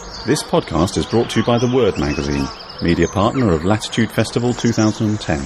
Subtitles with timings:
[0.00, 2.48] This podcast is brought to you by The Word magazine,
[2.80, 5.38] media partner of Latitude Festival 2010.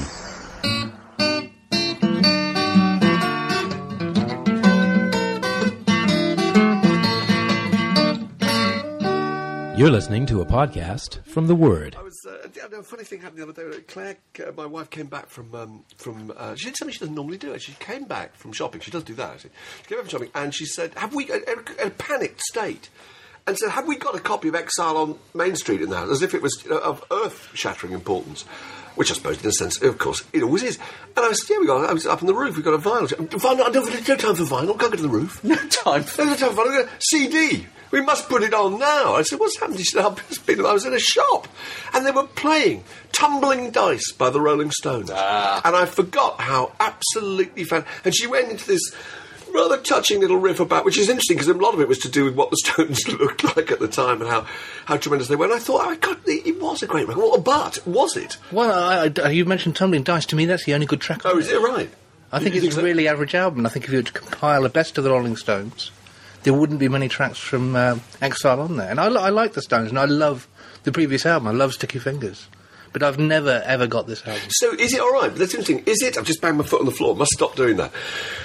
[9.76, 11.96] You're listening to a podcast from The Word.
[11.98, 12.24] I was.
[12.24, 13.80] Uh, a funny thing happened the other day.
[13.88, 16.32] Claire, uh, my wife, came back from um, from.
[16.36, 17.58] Uh, she did something she doesn't normally do.
[17.58, 18.80] She came back from shopping.
[18.82, 19.32] She does do that.
[19.32, 19.50] Actually.
[19.82, 21.42] She came back from shopping, and she said, "Have we?" In
[21.80, 22.88] a, a panicked state,
[23.46, 26.10] and said, "Have we got a copy of Exile on Main Street in the house?"
[26.10, 28.44] As if it was you know, of earth-shattering importance.
[28.94, 30.78] Which I suppose, in a sense, of course, it always is.
[31.16, 31.90] And I said, "Yeah, we got.
[31.90, 32.56] I was up on the roof.
[32.56, 33.08] We got a vinyl.
[33.08, 33.66] Vinyl.
[33.66, 34.78] I don't, no time for vinyl.
[34.78, 35.42] Can't go to the roof.
[35.42, 36.88] No time for No time for vinyl.
[37.00, 37.66] CD.
[37.90, 39.14] We must put it on now.
[39.14, 39.78] I said, what's happened?
[39.78, 41.46] He said, I've just been, I was in a shop
[41.92, 42.82] and they were playing
[43.12, 45.12] Tumbling Dice by the Rolling Stones.
[45.14, 45.60] Ah.
[45.64, 47.84] And I forgot how absolutely fan.
[48.04, 48.92] And she went into this
[49.54, 52.08] rather touching little riff about, which is interesting because a lot of it was to
[52.10, 54.46] do with what the Stones looked like at the time and how,
[54.86, 55.44] how tremendous they were.
[55.46, 57.20] And I thought, oh, God, it, it was a great record.
[57.22, 58.36] Well, but was it?
[58.52, 60.26] Well, I, I- you mentioned Tumbling Dice.
[60.26, 61.22] To me, that's the only good track.
[61.24, 61.88] Oh, is it right?
[62.32, 63.64] I think it's a really average album.
[63.64, 65.92] I think if you were to compile a best of the Rolling Stones,
[66.42, 68.90] there wouldn't be many tracks from uh, Exile on there.
[68.90, 70.48] And I, I like the Stones, and I love
[70.82, 71.46] the previous album.
[71.48, 72.48] I love Sticky Fingers.
[72.94, 74.40] But I've never, ever got this album.
[74.50, 75.28] So is it all right?
[75.28, 75.82] But that's interesting.
[75.84, 76.16] Is it?
[76.16, 77.14] I've just banged my foot on the floor.
[77.14, 77.92] Must stop doing that.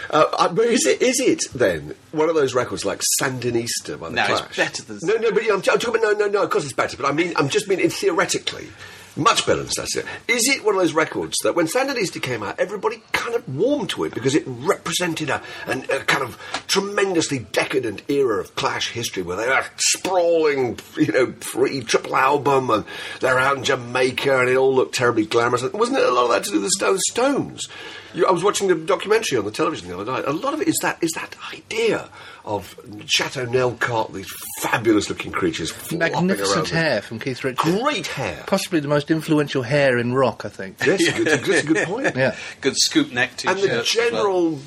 [0.09, 1.01] Uh, but is it?
[1.01, 4.99] Is it then one of those records like Sandinista by the No, it's better than-
[5.03, 5.31] No, no.
[5.31, 6.43] But yeah, I'm, t- I'm talking about no, no, no.
[6.43, 6.97] Of course, it's better.
[6.97, 8.69] But I mean, I'm just meaning theoretically.
[9.16, 10.06] Much better than Sandinista.
[10.28, 13.90] Is it one of those records that when Sandinista came out, everybody kind of warmed
[13.92, 16.38] to it because it represented a, an, a kind of
[16.68, 22.70] tremendously decadent era of Clash history where they are sprawling, you know, free triple album
[22.70, 22.86] and
[23.20, 25.64] they're out in Jamaica and it all looked terribly glamorous.
[25.64, 27.68] Wasn't it a lot of that to do with the Stones?
[28.14, 30.24] You, I was watching the documentary on the television the other night.
[30.26, 32.09] A lot of it is that is that idea
[32.44, 37.80] of Chateau Nellcôte, these fabulous-looking creatures, Magnificent hair from Keith Richards.
[37.80, 38.44] Great hair.
[38.47, 40.78] Possibly the most influential hair in rock, I think.
[40.86, 42.16] Yes, that's a good point.
[42.16, 42.36] Yeah.
[42.62, 43.62] good scoop neck and t-shirts.
[43.62, 44.12] the as well.
[44.12, 44.59] general.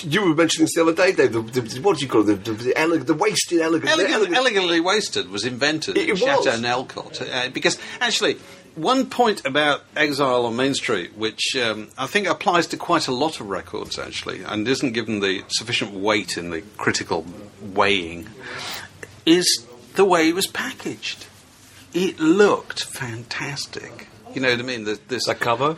[0.00, 1.32] You were mentioning this the other day, Dave.
[1.32, 2.44] The, the, what do you call it?
[2.44, 3.90] The, the, the, ele- the wasted elegant.
[3.90, 6.20] Elegant, elegant- elegantly wasted was invented It in was.
[6.20, 8.36] Chateau Nellcôte uh, because actually
[8.74, 13.12] one point about Exile on Main Street, which um, I think applies to quite a
[13.12, 17.24] lot of records actually, and isn't given the sufficient weight in the critical
[17.62, 18.28] weighing,
[19.24, 21.24] is the way it was packaged.
[21.98, 24.08] It looked fantastic.
[24.34, 24.84] You know what I mean?
[24.84, 25.76] The, this The cover?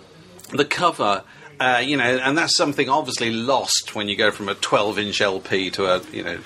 [0.52, 1.22] the cover.
[1.60, 5.70] Uh, you know, and that's something obviously lost when you go from a 12-inch LP
[5.72, 6.38] to a, you know,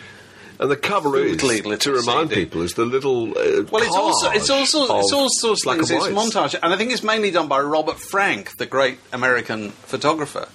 [0.59, 2.45] And the cover is, to remind CD.
[2.45, 3.31] people, is the little.
[3.37, 6.35] Uh, Well, it's also it's collage also it's of also black things, it's whites.
[6.35, 10.49] montage, and I think it's mainly done by Robert Frank, the great American photographer.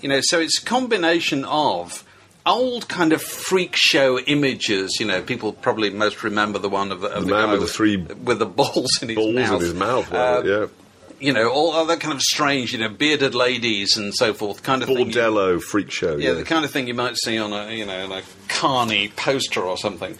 [0.00, 2.04] You know, so it's a combination of
[2.46, 4.96] old kind of freak show images.
[5.00, 7.60] You know, people probably most remember the one of the, of The the, man with
[7.60, 9.52] the three with the balls in his balls mouth.
[9.52, 10.12] in his mouth.
[10.12, 10.66] Uh, yeah.
[11.22, 14.82] You know, all other kind of strange, you know, bearded ladies and so forth, kind
[14.82, 14.98] of thing.
[14.98, 16.16] you- Bordello freak show.
[16.16, 18.22] yeah, Yeah, the kind of thing you might see on a you know on a
[18.48, 20.16] Carney poster or something.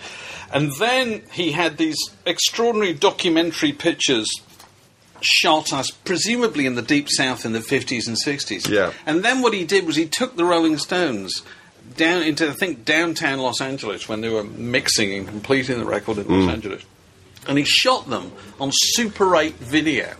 [0.52, 1.96] And then he had these
[2.26, 4.28] extraordinary documentary pictures
[5.22, 8.68] shot us presumably in the deep south in the 50s and 60s.
[8.68, 8.92] Yeah.
[9.06, 11.42] And then what he did was he took the Rolling Stones
[11.96, 16.18] down into I think downtown Los Angeles when they were mixing and completing the record
[16.18, 16.52] in Los mm.
[16.52, 16.82] Angeles.
[17.48, 20.14] And he shot them on Super 8 video.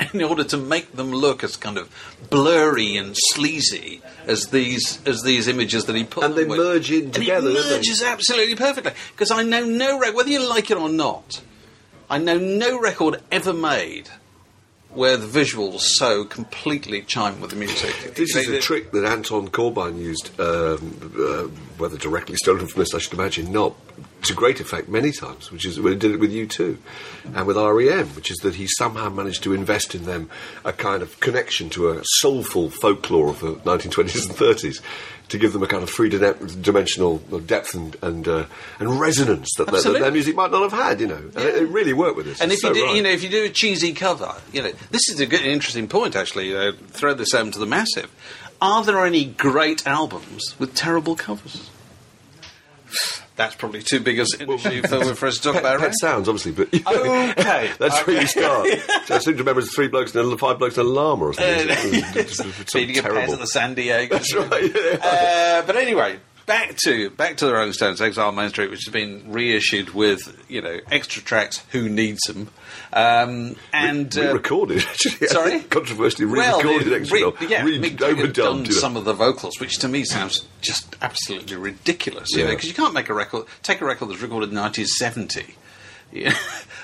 [0.14, 1.90] in order to make them look as kind of
[2.30, 6.24] blurry and sleazy as these as these images that he put.
[6.24, 6.58] And them they with.
[6.58, 7.76] merge in And together, It don't they?
[7.76, 11.42] merges absolutely perfectly because I know no record, whether you like it or not,
[12.08, 14.08] I know no record ever made
[14.92, 18.14] where the visuals so completely chime with the music.
[18.14, 21.44] This is a trick that Anton Corbijn used, um, uh,
[21.78, 23.74] whether directly stolen from this, I should imagine not,
[24.22, 26.76] to great effect many times, which is when he did it with U2,
[27.34, 30.28] and with REM, which is that he somehow managed to invest in them
[30.64, 34.80] a kind of connection to a soulful folklore of the 1920s and 30s.
[35.30, 38.46] To give them a kind of three-dimensional depth and and, uh,
[38.78, 41.16] and resonance that, that, their music might not have had, you know.
[41.16, 42.40] And it, it really worked with this.
[42.40, 42.96] And if It's you do, right.
[42.96, 45.88] you know, if you do a cheesy cover, you know, this is a good, interesting
[45.88, 46.54] point actually.
[46.54, 48.10] Uh, throw this home to the massive.
[48.60, 51.70] Are there any great albums with terrible covers?
[53.40, 55.78] That's probably too big as an issue for, for us to talk Pet, about.
[55.78, 55.94] Pet right?
[55.98, 58.68] Sounds, obviously, but Okay, that's where you start.
[59.06, 61.32] So I seem to remember it's three blokes and five blokes and a llama or
[61.32, 61.68] something.
[61.70, 64.14] It's Feeding a pet at the San Diego.
[64.14, 64.62] That's right.
[64.62, 64.98] Yeah.
[65.62, 68.92] Uh, but anyway, back to back to the Rolling Stones, Exile Main Street, which has
[68.92, 71.64] been reissued with you know extra tracks.
[71.70, 72.50] Who needs them?
[72.92, 75.28] Um, and uh, re-recorded, actually.
[75.28, 76.92] Sorry, controversially re-recorded.
[76.92, 78.32] extra, re- yeah, re- Mick overdubbed.
[78.34, 78.70] done you know.
[78.70, 82.30] some of the vocals, which to me sounds just absolutely ridiculous.
[82.32, 82.50] You know, Yeah.
[82.56, 85.54] because you can't make a record, take a record that's recorded in 1970.
[86.12, 86.34] You know,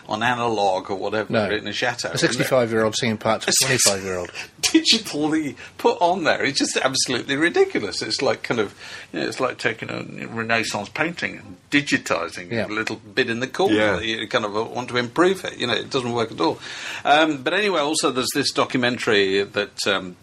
[0.08, 1.50] on analog or whatever No.
[1.50, 2.10] in a chateau.
[2.10, 4.30] A 65 year old singing parts of a 25 year old.
[4.62, 6.44] digitally put on there.
[6.44, 8.02] It's just absolutely ridiculous.
[8.02, 8.74] It's like kind of,
[9.12, 12.66] you know, it's like taking a Renaissance painting and digitizing Yeah.
[12.66, 13.74] a little bit in the corner.
[13.74, 14.00] Yeah.
[14.00, 15.58] You kind of want to improve it.
[15.58, 16.58] You know, it doesn't work at all.
[17.04, 19.86] Um, but anyway, also there's this documentary that.
[19.86, 20.16] Um,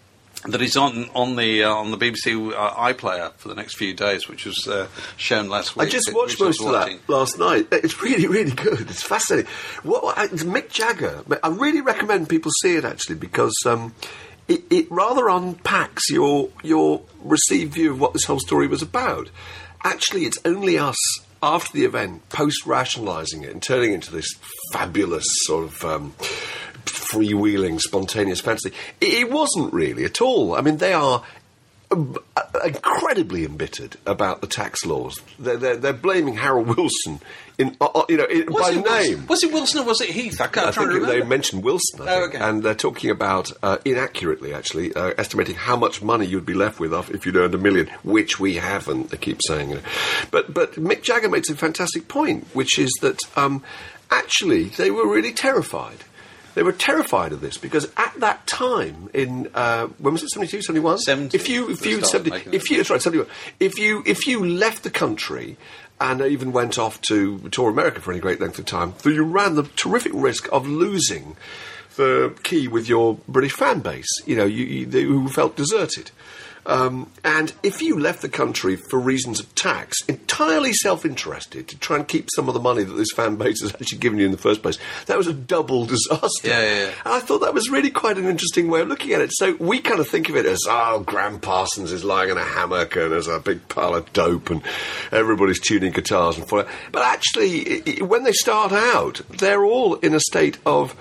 [0.48, 3.94] that is on on the uh, on the BBC uh, iPlayer for the next few
[3.94, 4.88] days, which was uh,
[5.18, 5.88] shown last week.
[5.88, 7.68] I just watched most of that last night.
[7.72, 8.82] It's really, really good.
[8.82, 9.50] It's fascinating.
[9.84, 11.24] What, what- it's Mick Jagger.
[11.42, 13.94] I really recommend people see it actually because um,
[14.48, 19.30] it, it rather unpacks your your received view of what this whole story was about.
[19.86, 20.98] Actually, it's only us
[21.42, 24.30] after the event, post rationalising it and turning it into this
[24.72, 25.84] fabulous sort of.
[25.84, 26.14] Um,
[26.86, 28.72] freewheeling, spontaneous fantasy.
[29.02, 30.56] It, it wasn't really at all.
[30.56, 31.24] I mean, they are
[31.92, 35.20] um, uh, incredibly embittered about the tax laws.
[35.38, 37.20] They're, they're, they're blaming Harold Wilson
[37.60, 38.84] in, uh, uh, you know, in, by it name.
[38.84, 39.28] Wilson?
[39.28, 40.42] Was it Wilson or was it Heath?
[40.42, 42.40] I can't I think to they mentioned Wilson, Oh, okay.
[42.40, 46.80] and they're talking about uh, inaccurately, actually, uh, estimating how much money you'd be left
[46.80, 49.12] with if you'd earned a million, which we haven't.
[49.12, 49.80] They keep saying, know.
[50.32, 53.62] but but Mick Jagger makes a fantastic point, which is that um,
[54.10, 55.98] actually they were really terrified.
[56.56, 60.62] They were terrified of this because at that time, in uh, when was it, 72,
[60.62, 61.00] 71?
[61.00, 61.36] 70.
[61.36, 63.28] If you if you 70, if you that's right, 71.
[63.60, 65.58] If you if you left the country
[66.00, 69.24] and even went off to tour America for any great length of time, then you
[69.24, 71.36] ran the terrific risk of losing
[71.96, 74.10] the key with your British fan base.
[74.26, 76.12] You know, you, you, they, who felt deserted.
[76.66, 81.98] Um, and if you left the country for reasons of tax, entirely self-interested to try
[81.98, 84.32] and keep some of the money that this fan base has actually given you in
[84.32, 84.78] the first place,
[85.08, 86.48] that was a double disaster.
[86.48, 86.92] Yeah, yeah, yeah.
[87.06, 89.32] And I thought that was really quite an interesting way of looking at it.
[89.34, 92.44] So we kind of think of it as, oh, Graham Parsons is lying in a
[92.44, 94.62] hammock and there's a big pile of dope and
[95.12, 96.68] everybody's tuning guitars and following.
[96.92, 100.96] But actually, i- i- when they start out, they're all in a state of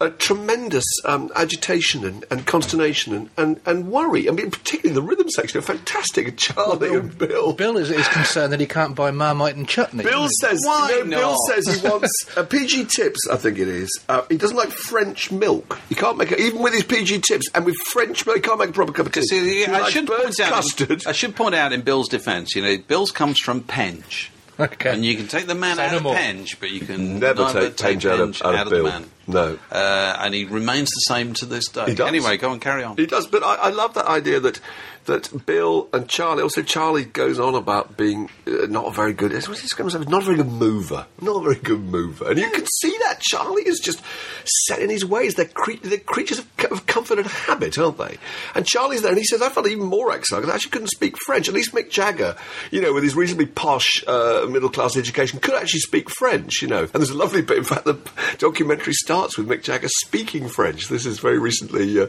[0.00, 4.28] a tremendous um, agitation and, and consternation and, and, and worry.
[4.28, 6.36] I mean, particularly the rhythm section are fantastic.
[6.36, 7.52] Charlie and Bill.
[7.52, 10.04] Bill is, is concerned that he can't buy Marmite and chutney.
[10.04, 13.20] Bill says, Why no, Bill says he wants a PG tips.
[13.30, 13.88] I think it is.
[14.08, 15.78] Uh, he doesn't like French milk.
[15.88, 18.36] He can't make it even with his PG tips and with French milk.
[18.36, 19.22] He can't make a proper cup of tea.
[19.22, 20.50] See, He I should point out.
[20.52, 21.02] custard.
[21.06, 24.30] I should point out in Bill's defence, you know, Bill's comes from Penge.
[24.72, 24.90] Okay.
[24.92, 26.14] And you can take the man Say out no of more.
[26.14, 28.84] Penge, but you can Never never take Penge out of- out of the Bill.
[28.84, 29.10] man.
[29.26, 29.58] No.
[29.72, 31.86] Uh, and he remains the same to this day.
[31.86, 32.06] He does.
[32.08, 32.96] Anyway, go on, carry on.
[32.96, 34.60] He does, but I, I love that idea that
[35.10, 36.42] that Bill and Charlie.
[36.42, 39.32] Also, Charlie goes on about being uh, not a very good.
[39.32, 40.08] What's he describes himself as?
[40.08, 41.06] Not a very good mover.
[41.20, 44.02] Not a very good mover, and you can see that Charlie is just
[44.66, 45.34] set in his ways.
[45.34, 48.18] They're, cre- they're creatures of, of comfort and habit, aren't they?
[48.54, 50.88] And Charlie's there, and he says, "I felt even more exiled because I actually couldn't
[50.88, 51.48] speak French.
[51.48, 52.36] At least Mick Jagger,
[52.70, 56.62] you know, with his reasonably posh uh, middle class education, could actually speak French.
[56.62, 57.58] You know, and there's a lovely bit.
[57.58, 57.98] In fact, the
[58.38, 60.88] documentary starts with Mick Jagger speaking French.
[60.88, 62.06] This is very recently uh,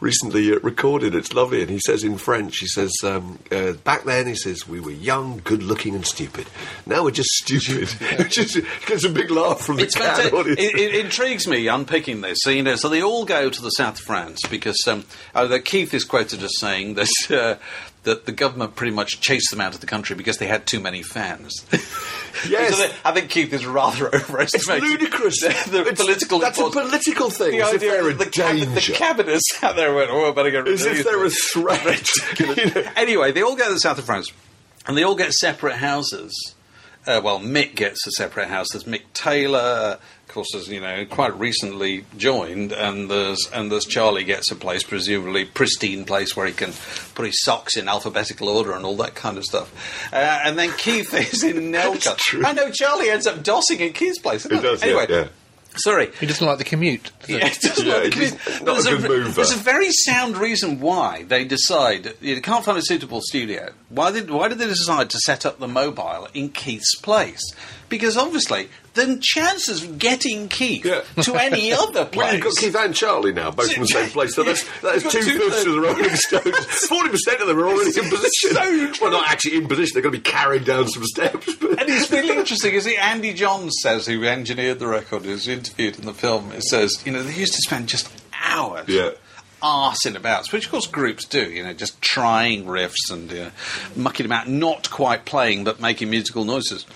[0.00, 1.14] recently uh, recorded.
[1.14, 4.66] It's lovely, and he says in French, he says, um, uh, "Back then, he says
[4.66, 6.48] we were young, good looking, and stupid.
[6.86, 10.60] Now we're just stupid." Which is gets a big laugh from the It's audience.
[10.60, 12.38] It, it intrigues me unpicking this.
[12.42, 15.04] So you know, so they all go to the south of France because um,
[15.34, 17.56] oh, Keith is quoted as saying that uh,
[18.04, 20.80] that the government pretty much chased them out of the country because they had too
[20.80, 21.64] many fans.
[22.48, 22.92] Yes.
[23.04, 24.82] I think Keith is rather overestimated.
[24.84, 25.40] It's ludicrous.
[25.40, 26.38] the, the It's- political.
[26.38, 27.52] That's a political thing.
[27.52, 28.92] The as if idea they're that the, cabinet, the danger.
[28.94, 31.30] cabinet sat there went, "Oh, I better get rid As of if these they're a
[31.30, 32.92] things." threat.
[32.96, 34.32] anyway, they all go to the south of France,
[34.86, 36.54] and they all get separate houses.
[37.06, 38.66] Uh, well, Mick gets a separate house.
[38.72, 43.86] There's Mick Taylor, of course, has you know quite recently joined, and there's and there's
[43.86, 46.72] Charlie gets a place, presumably pristine place where he can
[47.14, 49.72] put his socks in alphabetical order and all that kind of stuff.
[50.12, 52.18] Uh, and then Keith is in Nellcôte.
[52.18, 52.44] true.
[52.44, 54.44] I know Charlie ends up dossing in Keith's place.
[54.44, 55.28] It does, yeah, Anyway, yeah.
[55.80, 56.10] Sorry.
[56.20, 57.10] He doesn't like the commute.
[57.20, 57.28] does?
[57.30, 59.30] Yeah, it doesn't Yeah, like the is commu- not but a there's good mover.
[59.32, 63.70] There's a very sound reason why they decide you can't find a suitable studio.
[63.88, 67.42] Why did why did they decide to set up the mobile in Keith's place?
[67.90, 71.02] Because obviously, the chances of getting Keith Yeah.
[71.24, 72.16] to any other place.
[72.24, 74.34] Well, you've got Keith and Charlie now, both from the same place.
[74.34, 75.66] So that's, that is two two-thirds.
[75.66, 76.56] of the Rolling Stones.
[76.88, 78.94] Forty percent of them are already in position.
[79.02, 79.90] well, not actually in position.
[79.94, 81.54] They're going to be carried down some steps.
[81.56, 82.98] But And it's really interesting, is it?
[83.04, 87.12] Andy Johns says, who engineered the record, who's interviewed in the film, it says, you
[87.12, 88.08] know, they used to spend just
[88.40, 89.10] hours Yeah.
[89.62, 93.50] arsing about, which of course groups do, you know, just trying riffs and you know,
[93.96, 96.86] mucking about, not quite playing but making musical noises.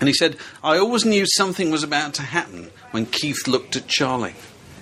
[0.00, 3.86] And he said, I always knew something was about to happen when Keith looked at
[3.86, 4.34] Charlie.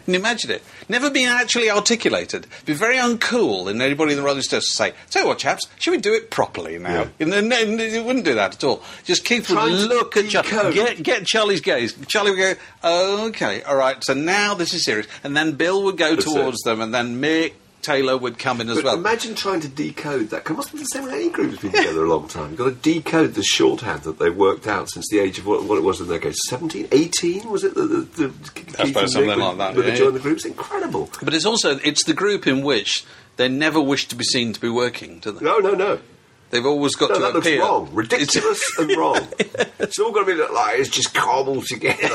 [0.04, 0.62] Can you imagine it?
[0.88, 2.46] Never been actually articulated.
[2.64, 5.66] Be very uncool, and anybody in the Rolling Stones to say, "Tell you what, chaps,
[5.78, 8.82] should we do it properly now?" And then it wouldn't do that at all.
[9.04, 11.94] Just Keith would look at Charlie, get, get Charlie's gaze.
[12.06, 12.54] Charlie would go,
[13.26, 16.62] "Okay, all right, so now this is serious," and then Bill would go That's towards
[16.62, 16.64] it.
[16.64, 18.94] them, and then Mick Taylor would come in as But well.
[18.96, 20.44] imagine trying to decode that.
[20.48, 22.50] It must be the same with any group that's been together a long time.
[22.50, 25.62] You've got to decode the shorthand that they've worked out since the age of what,
[25.64, 27.74] what it was in their case 17, 18, was it?
[27.74, 28.24] The, the, the,
[28.80, 30.18] and suppose something like that, When yeah, they joined yeah.
[30.18, 30.36] the group.
[30.36, 31.08] It's incredible.
[31.22, 33.04] But it's also it's the group in which
[33.36, 35.44] they never wish to be seen to be working, do they?
[35.44, 36.00] No, no, no.
[36.50, 37.60] They've always got No, to that looks appear.
[37.60, 37.90] wrong.
[37.92, 39.28] Ridiculous and wrong.
[39.80, 42.08] It's all going to be like it's just cobbled together.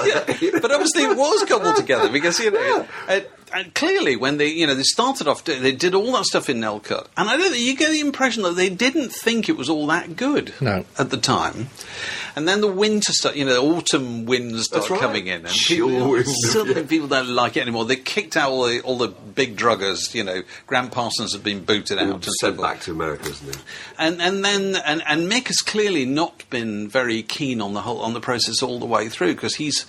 [0.62, 3.22] but obviously it was cobbled together because you know, uh,
[3.54, 6.58] and clearly when they you know they started off they did all that stuff in
[6.60, 9.70] Nellcôte, and I don't think you get the impression that they didn't think it was
[9.70, 10.86] all that good No.
[10.98, 11.70] at the time.
[12.36, 15.00] And then the winter start, you know, the autumn winds start That's right.
[15.00, 16.88] coming in, and Chill people, wind, suddenly yeah.
[16.88, 17.86] people don't like it anymore.
[17.86, 20.16] They kicked out all the all the big druggers.
[20.16, 23.58] You know, Gram Parsons had been booted out and Sent back to America, isn't it?
[24.00, 28.00] And and then and, and Mick has clearly not been very keen on the whole
[28.00, 29.86] on the process all the way through because he's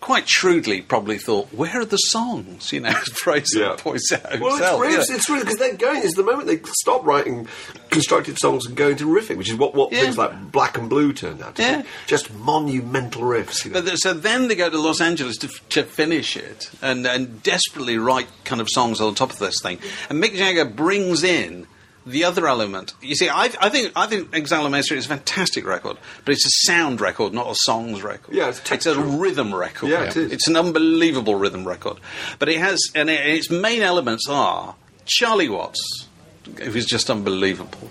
[0.00, 2.72] quite shrewdly probably thought, where are the songs?
[2.72, 3.76] You know, as Fraser Yeah.
[3.78, 4.60] points out Well, himself.
[4.60, 4.98] it's, yeah.
[4.98, 6.02] really, it's really because they're going.
[6.02, 7.48] Is the moment they stop writing
[7.90, 10.00] constructed songs and go into riffing, which is what, what Yeah.
[10.02, 11.82] things like Black and Blue turned out to Yeah.
[11.82, 11.88] be.
[12.06, 13.64] Just monumental riffs.
[13.64, 13.80] You know.
[13.80, 17.42] But th- so then they go to Los Angeles to, to finish it and, and
[17.42, 19.78] desperately write kind of songs on top of this thing.
[20.10, 21.66] And Mick Jagger brings in
[22.06, 22.94] the other element.
[23.00, 25.96] You see, I, I think I think Exile on Main Street is a fantastic record,
[26.24, 28.34] but it's a sound record, not a songs record.
[28.34, 29.90] Yeah, it's a rhythm record.
[29.90, 30.32] Yeah, it is.
[30.32, 31.98] It's an unbelievable rhythm record.
[32.38, 34.74] But it has, and it, its main elements are
[35.06, 36.06] Charlie Watts,
[36.58, 37.90] who is just unbelievable.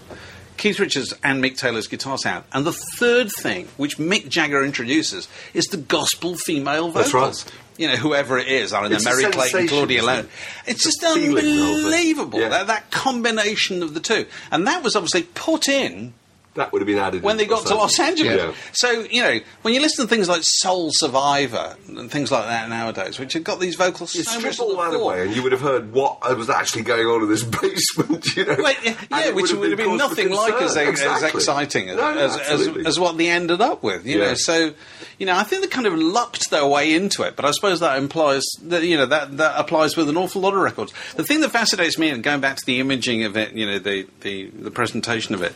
[0.63, 2.46] Keith Richards and Mick Taylor's guitar sound.
[2.53, 7.12] And the third thing, which Mick Jagger introduces, is the gospel female vocals.
[7.12, 7.53] That's right.
[7.75, 10.29] You know, whoever it is, I don't know, It's Merry Clayton, Claudia isn't it?
[10.65, 11.75] It's just The feeling of it.
[11.75, 12.39] unbelievable.
[12.39, 12.48] Yeah.
[12.48, 14.25] That, that combination of the two.
[14.53, 16.13] And that was obviously put in
[16.55, 18.36] that would have been added when they got to Los Angeles.
[18.38, 18.53] Yeah.
[18.74, 22.69] So, you know, when you listen to things like Soul Survivor and things like that
[22.69, 25.51] nowadays, which have got these vocals You so strip all that away, and you would
[25.51, 28.25] have heard what was actually going on in this basement.
[28.36, 30.95] You know, Well, yeah, yeah, which would have been nothing like as, concern.
[31.15, 34.05] as exciting as, No, no, as, as, as what they ended up with.
[34.05, 34.27] You Yeah.
[34.29, 34.74] know, so
[35.19, 37.36] you know, I think they kind of lucked their way into it.
[37.36, 40.53] But I suppose that implies that you know that that applies with an awful lot
[40.53, 40.93] of records.
[41.15, 43.79] The thing that fascinates me, and going back to the imaging of it, you know,
[43.79, 45.53] the the, the presentation of it.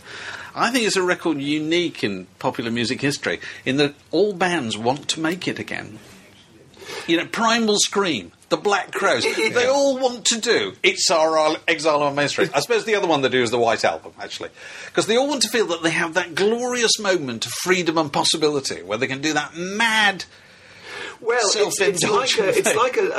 [0.58, 5.08] I think it's a record unique in popular music history in that all bands want
[5.10, 6.00] to make it again.
[7.06, 11.58] You know, Primal Scream, the Black Crowes, it- they all want to do It's Our
[11.68, 12.50] Exile on Main Street.
[12.54, 14.50] I suppose the other one they do is the White Album, actually.
[14.88, 18.12] Because they all want to feel that they have that glorious moment of freedom and
[18.12, 20.26] possibility where they can do that mad.
[21.20, 23.12] Well, it's, it's like a, it's like a, a,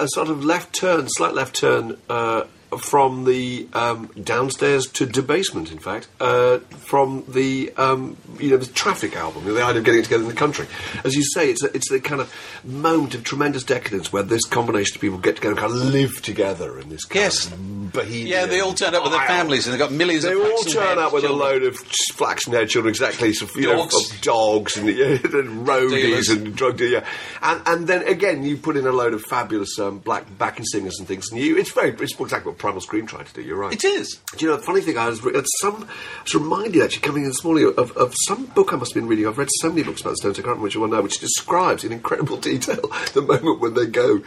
[0.00, 2.44] a, a sort of left turn, slight left turn uh,
[2.78, 5.70] from the um, downstairs to debasement.
[5.72, 10.00] In fact, uh, from the um, you know the traffic album, the idea of getting
[10.00, 10.66] it together in the country.
[11.04, 12.32] As you say, it's a, it's the kind of
[12.64, 16.22] moment of tremendous decadence where this combination of people get together and kind of live
[16.22, 17.46] together in this kind Yes.
[17.48, 18.26] bohemian.
[18.26, 20.62] Yeah, they all turn up with their families and they've got millions They of all
[20.64, 21.76] turn up with a load of
[22.14, 23.94] flaxen haired children, exactly, so, you Dogs.
[23.94, 26.28] know, of dogs and, yeah, and roadies Dealers.
[26.28, 27.02] and drug dealers.
[27.02, 27.08] Yeah.
[27.42, 30.98] And, and then again, you put in a load of fabulous um, black backing singers
[30.98, 33.42] and things, and you, it's very, it's exactly what Primal Scream tried to do.
[33.42, 33.72] You're right.
[33.72, 34.20] It is.
[34.36, 37.22] Do you know, the funny thing, I was, re- some, I was reminded actually coming
[37.22, 39.26] in this morning of, of some book I must have been reading.
[39.26, 41.18] I've read so many books about the Stones, I can't remember which one now, which
[41.18, 44.22] describes in incredible detail the moment when they go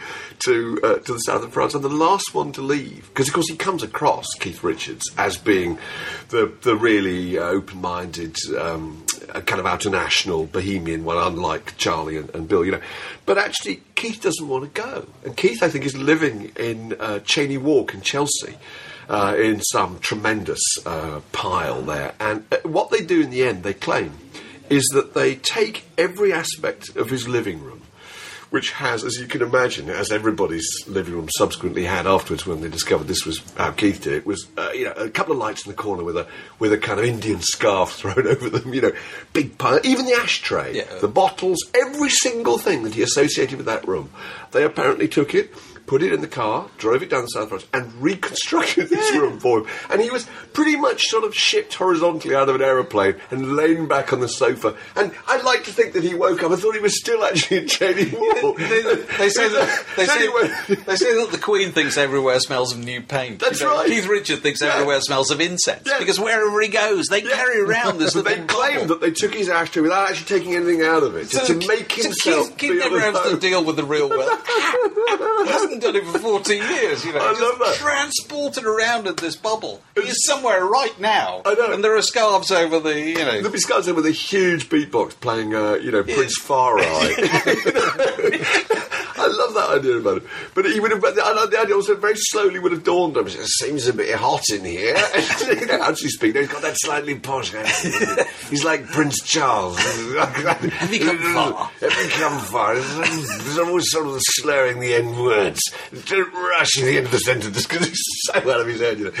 [0.46, 3.08] to uh, to the south of France and the last one to leave.
[3.08, 5.78] Because, of course, he comes across Keith Richards as being
[6.28, 9.04] the, the really uh, open minded, um,
[9.46, 12.80] kind of international bohemian one, unlike Charlie and, and Bill, you know.
[13.26, 15.06] But actually, Keith doesn't want to go.
[15.24, 18.19] And Keith, I think, is living in uh, Cheyne Walk in Chelsea
[19.08, 22.14] uh, in some tremendous uh, pile there.
[22.20, 24.12] And uh, what they do in the end, they claim,
[24.68, 27.82] is that they take every aspect of his living room,
[28.50, 32.68] which has, as you can imagine, as everybody's living room subsequently had afterwards when they
[32.68, 35.64] discovered this was how Keith did it, was uh, you know a couple of lights
[35.66, 36.26] in the corner with a
[36.60, 38.92] with a kind of Indian scarf thrown over them, you know,
[39.32, 40.98] big pile, even the ashtray, Yeah.
[41.00, 44.10] the bottles, every single thing that he associated with that room.
[44.52, 45.52] They apparently took it,
[45.90, 49.40] put it in the car, drove it down the South France, and reconstructed this room
[49.40, 49.66] for him.
[49.90, 53.88] And he was pretty much sort of shipped horizontally out of an aeroplane and laid
[53.88, 54.76] back on the sofa.
[54.94, 56.52] And I'd like to think that he woke up.
[56.52, 58.56] I thought he was still actually in Cheyne Walk.
[58.58, 58.82] They,
[59.18, 60.28] they say that they say,
[60.76, 63.40] they say that the Queen thinks everywhere smells of new paint.
[63.40, 63.88] That's You know, right.
[63.88, 64.74] Keith Richard thinks Yeah.
[64.74, 65.98] everywhere smells of incense Yeah.
[65.98, 69.48] because wherever he goes, they carry around this But they claim that they took his
[69.48, 72.78] ashtray without actually taking anything out of it, So to make so himself Keith, Keith
[72.78, 74.30] never has to deal with the real world.
[75.80, 77.18] hasn't done it for 14 years, you know.
[77.22, 77.74] I love that.
[77.76, 79.82] Transported around in this bubble.
[79.94, 81.42] He's somewhere right now.
[81.44, 81.72] I know.
[81.72, 83.42] And there are scarves over the, you know.
[83.42, 88.76] The scarves with a huge beatbox playing, uh, you know, Prince Far I.
[89.20, 90.28] I love that idea about him.
[90.54, 93.26] But he would have, but the, the idea also very slowly would have dawned on
[93.26, 93.40] him.
[93.40, 94.96] It seems a bit hot in here.
[95.46, 96.36] you know, how does he speak?
[96.36, 97.52] He's got that slightly posh.
[98.48, 99.78] He's like Prince Charles.
[99.78, 101.70] have you come far?
[101.80, 102.74] Have you come far?
[102.74, 105.60] There's, always sort of slurring the end words.
[106.06, 108.98] Don't rush at the end of the sentence because he's so out of his head,
[108.98, 109.12] you know.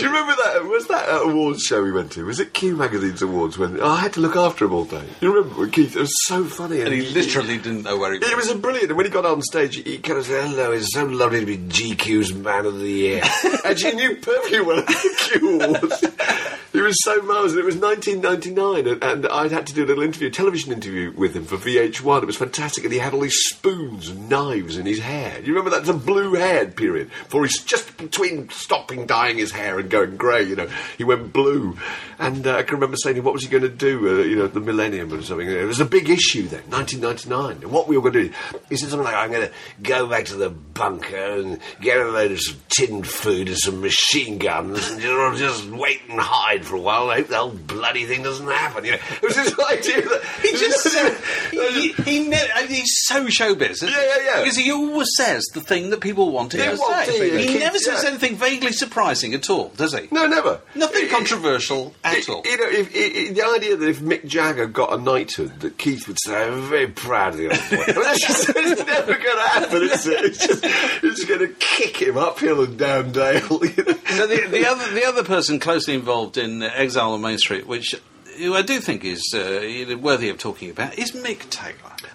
[0.00, 0.64] Do you remember that?
[0.64, 2.24] Was that awards show we went to?
[2.24, 5.04] Was it Q Magazine's awards when oh, I had to look after him all day?
[5.20, 5.94] You remember when Keith?
[5.94, 8.30] It was so funny, and he literally didn't know where he was.
[8.30, 8.88] It was a brilliant.
[8.88, 11.46] And when he got on stage, he kind of said, "Hello, it's so lovely to
[11.46, 13.22] be GQ's Man of the Year."
[13.66, 16.04] and she knew perfectly well the Q Awards.
[16.72, 17.52] He was so marvellous.
[17.52, 20.72] And it was 1999, and, and I'd had to do a little interview, a television
[20.72, 22.22] interview with him for VH1.
[22.22, 25.40] It was fantastic, and he had all these spoons and knives in his hair.
[25.40, 25.84] You remember that?
[25.84, 30.44] The blue-haired period, for he's just between stopping dyeing his hair and going grey.
[30.44, 31.76] You know, he went blue,
[32.18, 34.46] and uh, I can remember saying, "What was he going to do?" Uh, you know,
[34.46, 35.48] the millennium or something.
[35.48, 37.62] It was a big issue then, 1999.
[37.62, 38.34] And what we were going to do,
[38.68, 42.04] he said something like, "I'm going to go back to the bunker and get a
[42.08, 46.18] load of some tinned food and some machine guns and you know, just wait and
[46.20, 47.10] hide for a while.
[47.10, 50.22] I hope the whole bloody thing doesn't happen." You know, it was this idea that
[50.42, 51.16] He just said,
[51.50, 53.82] he, he ne- I mean, he's so showbiz.
[53.82, 54.40] Yeah, yeah, yeah.
[54.40, 56.76] Because he always says the thing that people want to hear.
[56.76, 57.46] say.
[57.46, 58.10] He never says Yeah.
[58.10, 60.08] anything vaguely surprising at all, does he?
[60.10, 60.60] No, never.
[60.74, 62.42] Nothing It- controversial at it- all.
[62.44, 65.78] You know, if, i i the idea that if Mick Jagger got a knighthood, that
[65.78, 68.86] Keith would say, "I'm very proud of the old boy." I mean, that's just, it's
[68.86, 70.24] never going to happen, is it?
[70.24, 73.40] It's just, it's going to kick him uphill and down dale.
[73.64, 73.94] You know?
[74.16, 77.66] So the, the other the other person closely involved in uh, Exile on Main Street,
[77.66, 77.94] which
[78.38, 81.74] who I do think is uh, worthy of talking about, is Mick Taylor.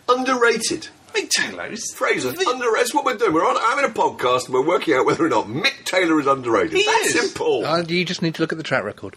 [0.10, 0.88] Underrated.
[1.16, 2.80] Mick Taylor is Fraser, the- underrated.
[2.80, 3.34] That's what we're doing.
[3.34, 6.28] We're on, having a podcast and we're working out whether or not Mick Taylor is
[6.28, 6.74] underrated.
[6.78, 7.22] He That's is.
[7.22, 7.66] simple.
[7.66, 9.16] Uh, you just need to look at the track record.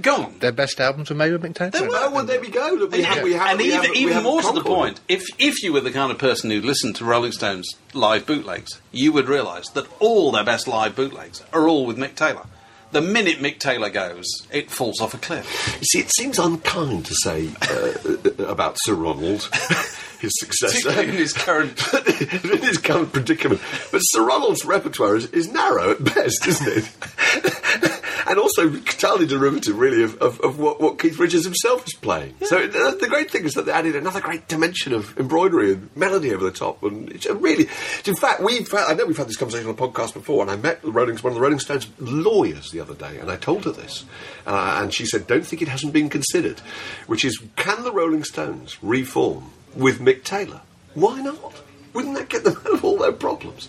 [0.00, 0.38] Go on.
[0.40, 1.70] Their best albums were made with Mick Taylor.
[1.70, 1.90] They were.
[1.92, 2.74] oh, well, there we go.
[2.76, 5.00] Look, we have, we have, and we even, have, even have more to the point,
[5.08, 8.80] if if you were the kind of person who listened to Rolling Stones live bootlegs,
[8.90, 12.46] you would realise that all their best live bootlegs are all with Mick Taylor.
[12.90, 15.76] The minute Mick Taylor goes, it falls off a cliff.
[15.80, 19.48] You see, it seems unkind to say uh, about Sir Ronald,
[20.24, 21.80] his successor, in his current-
[22.44, 23.60] in his current predicament.
[23.92, 28.00] But Sir Ronald's repertoire is, is narrow at best, isn't it?
[28.26, 32.34] and also entirely derivative, really, of, of, of what, what Keith Richards himself is playing.
[32.42, 35.90] So uh, the great thing is that they added another great dimension of embroidery and
[35.96, 36.82] melody over the top.
[36.82, 37.68] And it's really,
[38.06, 40.50] in fact, we've had, I know we've had this conversation on the podcast before, and
[40.50, 43.36] I met the Rolling, one of the Rolling Stones lawyers the other day, and I
[43.36, 44.04] told her this,
[44.46, 46.60] uh, and she said, "Don't think it hasn't been considered,"
[47.06, 50.60] which is, can the Rolling Stones reform with Mick Taylor?
[50.94, 51.62] Why not?
[51.92, 53.68] Wouldn't that get them out of all their problems?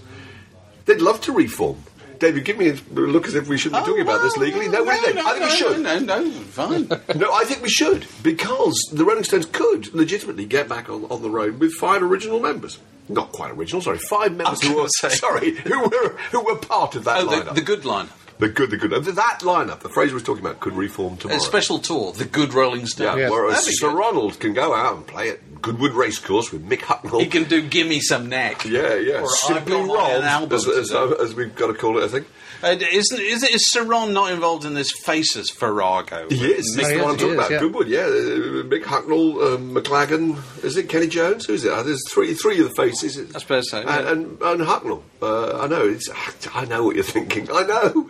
[0.85, 1.83] They'd love to reform.
[2.19, 4.69] David, give me a look as if we shouldn't be talking about this legally.
[4.69, 5.25] No, what do you think?
[5.27, 5.77] I think we should.
[5.77, 6.87] Oh, No, no, no, fine.
[7.19, 11.21] No, I think we should because the Rolling Stones could legitimately get back on, on
[11.21, 12.79] the road with five original members.
[13.09, 15.09] Not quite original, sorry, five members who were say.
[15.15, 17.47] sorry who were who were part of that oh, lineup.
[17.49, 18.07] the, the good line.
[18.39, 18.93] The good, the good.
[18.93, 21.37] uh, That lineup that Fraser was talking about could reform tomorrow.
[21.37, 23.17] A special tour, the good Rolling Stones.
[23.17, 23.31] yeah, Yes.
[23.31, 23.97] whereas That'd Sir good.
[23.97, 27.21] Ronald can go out and play at Goodwood Racecourse with Mick Hucknall.
[27.21, 29.21] He can do "Gimme Some Neck." yeah, yeah.
[29.21, 32.05] Or Simply I've got my own Rob, as, as, as we've got to call it,
[32.05, 32.27] I think.
[32.63, 36.27] Uh, isn't is, it, is Sir Ron not involved in this Faces Farrago?
[36.29, 36.75] He is.
[36.75, 37.51] Mick That's he what I'm talking is, about.
[37.51, 37.59] yeah.
[37.59, 37.99] Goodwood, yeah.
[37.99, 40.63] Uh, Mick Hucknall, um, McLagan.
[40.63, 41.45] Is it Kenny Jones?
[41.45, 41.71] Who's it?
[41.71, 43.35] Uh, there's three three of the faces.
[43.35, 43.99] I suppose so, yeah.
[43.99, 45.03] And, and, and Hucknall.
[45.21, 45.85] Uh, I know.
[45.85, 46.09] It's,
[46.53, 47.49] I know what you're thinking.
[47.51, 48.09] I know.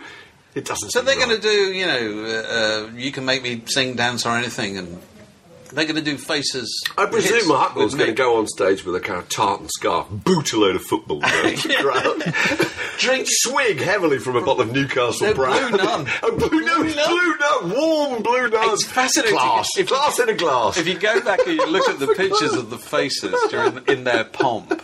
[0.54, 0.92] It doesn't.
[0.92, 4.26] So they're going to do, you know, uh, uh, you can make me sing, dance,
[4.26, 5.02] or anything, and
[5.76, 6.84] they're going to do Faces.
[6.98, 10.54] I presume Hucknall's going to go on stage with a kind of tartan scarf, boot
[10.54, 15.28] a load of football around the crowd, Drink- swig heavily from a bottle of Newcastle
[15.28, 15.72] No, Brown.
[15.72, 16.08] Blue Nun.
[16.24, 17.08] oh, blue nun, Blue Nun.
[17.10, 18.70] blue nun, warm blue nun.
[18.74, 19.36] It's fascinating.
[19.38, 20.78] Glass, If- glass in a glass.
[20.78, 24.04] If you go back and you look at the pictures of the faces during in
[24.06, 24.82] their pomp,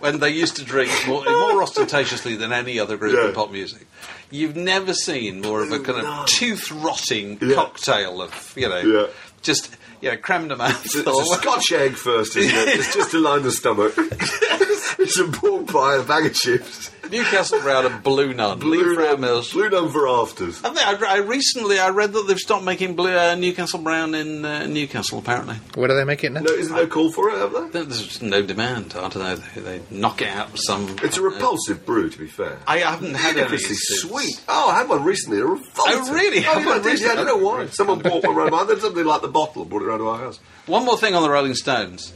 [0.00, 3.28] when they used to drink more, more ostentatiously than any other group Yeah.
[3.28, 3.86] in pop music,
[4.30, 7.54] you've never seen more of a kind of tooth rotting Yeah.
[7.54, 9.06] cocktail of you know, Yeah.
[9.42, 10.84] just you know, creme de menthe.
[10.84, 11.24] It's a oh.
[11.36, 12.68] Scotch egg first, isn't it?
[12.78, 13.94] It's just to line the stomach.
[14.98, 16.90] it's a pork pie, a bag of chips.
[17.10, 18.58] Newcastle Brown and Blue Nun.
[18.60, 19.52] Lee Blue Brown Mills.
[19.52, 20.62] blue nun for afters.
[20.64, 24.14] I, think I, I recently I read that they've stopped making blue uh, Newcastle Brown
[24.14, 25.18] in uh, Newcastle.
[25.18, 26.40] Apparently, Where do they make it now?
[26.40, 27.68] No, is there no call for it, have there?
[27.68, 28.94] There- there's no demand.
[28.96, 29.36] I don't know.
[29.36, 30.96] They, they knock it out with some.
[31.02, 32.58] It's a repulsive brew, to be fair.
[32.66, 33.42] I haven't had any.
[33.42, 34.00] Ridiculously since.
[34.02, 34.44] sweet.
[34.48, 35.38] Oh, I had one recently.
[35.38, 35.94] They're revolting.
[35.96, 36.38] Oh, really?
[36.38, 37.00] Oh, Had yeah, one I did.
[37.00, 37.66] Yeah, I don't know why.
[37.66, 38.66] Someone bought one around mine.
[38.66, 40.40] Then something like the bottle and brought it around to our house.
[40.66, 42.12] One more thing on the Rolling Stones.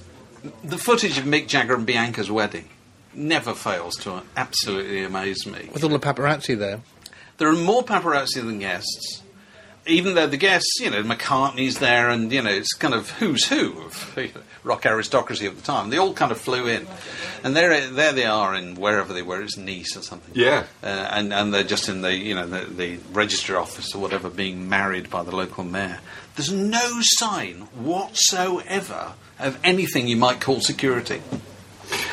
[0.64, 2.68] The footage of Mick Jagger and Bianca's wedding
[3.14, 5.68] never fails to absolutely amaze me.
[5.72, 6.80] With all the paparazzi there.
[7.38, 9.22] There are more paparazzi than guests.
[9.86, 13.48] Even though the guests, you know, McCartney's there and, you know, it's kind of who's
[13.48, 15.88] who of you know, rock aristocracy of the time.
[15.88, 16.86] They all kind of flew in.
[17.42, 20.34] And there, there they are in wherever they were, it's Nice or something.
[20.34, 20.64] Yeah.
[20.82, 24.28] Uh, and, and they're just in the, you know, the, the register office or whatever
[24.28, 26.00] being married by the local mayor.
[26.36, 31.22] There's no sign whatsoever of anything you might call security.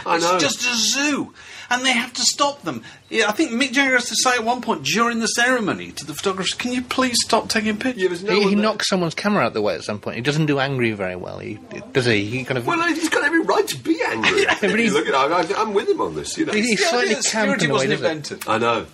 [0.06, 0.40] I It's know.
[0.40, 1.34] just a zoo.
[1.70, 2.82] And they have to stop them.
[3.10, 6.06] Yeah, I think Mick Jagger has to say at one point during the ceremony to
[6.06, 9.44] the photographers, "Can you please stop taking pictures?" Yeah, no he he knocks someone's camera
[9.44, 10.16] out the way at some point.
[10.16, 11.40] He doesn't do angry very well.
[11.40, 11.60] He
[11.92, 12.24] does he?
[12.26, 12.66] He kind of.
[12.66, 14.46] Well, he's got every right to be angry.
[14.62, 16.38] but he's- Look at, I, I'm with him on this.
[16.38, 16.54] You know.
[16.54, 17.26] He's The idea slightly that camp
[17.60, 17.96] security in a way, wasn't it?
[17.98, 18.48] invented.
[18.48, 18.86] I know.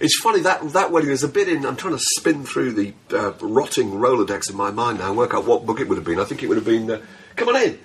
[0.00, 1.08] It's funny that that wedding.
[1.08, 1.64] There's a bit in.
[1.64, 5.32] I'm trying to spin through the uh, rotting Rolodex in my mind now and work
[5.32, 6.20] out what book it would have been.
[6.20, 6.90] I think it would have been.
[6.90, 7.00] Uh,
[7.36, 7.78] come on in.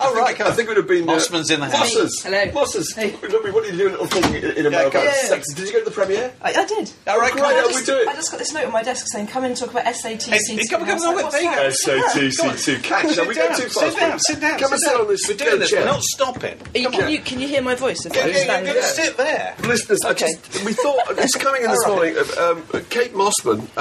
[0.00, 0.56] Oh, I think, right, come I on.
[0.56, 1.06] think it would have been.
[1.06, 1.92] Mossman's in the house.
[1.94, 2.22] Mosses.
[2.22, 2.52] Hello.
[2.52, 2.94] Mosses.
[2.94, 3.10] Hey.
[3.20, 3.96] Look, what are you doing?
[4.00, 4.98] I'm calling it in America.
[4.98, 5.14] come on.
[5.26, 5.52] Sex.
[5.54, 6.32] Did you go to the premiere?
[6.40, 6.92] I, I did.
[7.08, 8.06] All right, Great, come how I we just, do it?
[8.08, 10.30] I just got this note on my desk saying, "Come in and talk about SATC."
[10.30, 11.70] Hey, come on, come on, wait, there.
[11.70, 12.82] SATC2.
[12.82, 13.16] Catch.
[13.16, 14.58] Now we go Sit down, sit down, sit down.
[14.58, 15.70] Come and sit on this We're doing this.
[15.70, 15.80] chair.
[15.80, 16.58] We're not stopping.
[16.60, 18.04] Are can, you, hear my voice?
[18.06, 19.54] If Yeah, yeah, you're going to sit there.
[19.64, 20.28] Listeners, Okay.
[20.64, 22.14] we thought it's coming in this morning.
[22.16, 23.80] uh, Um, Kate Mossman, uh,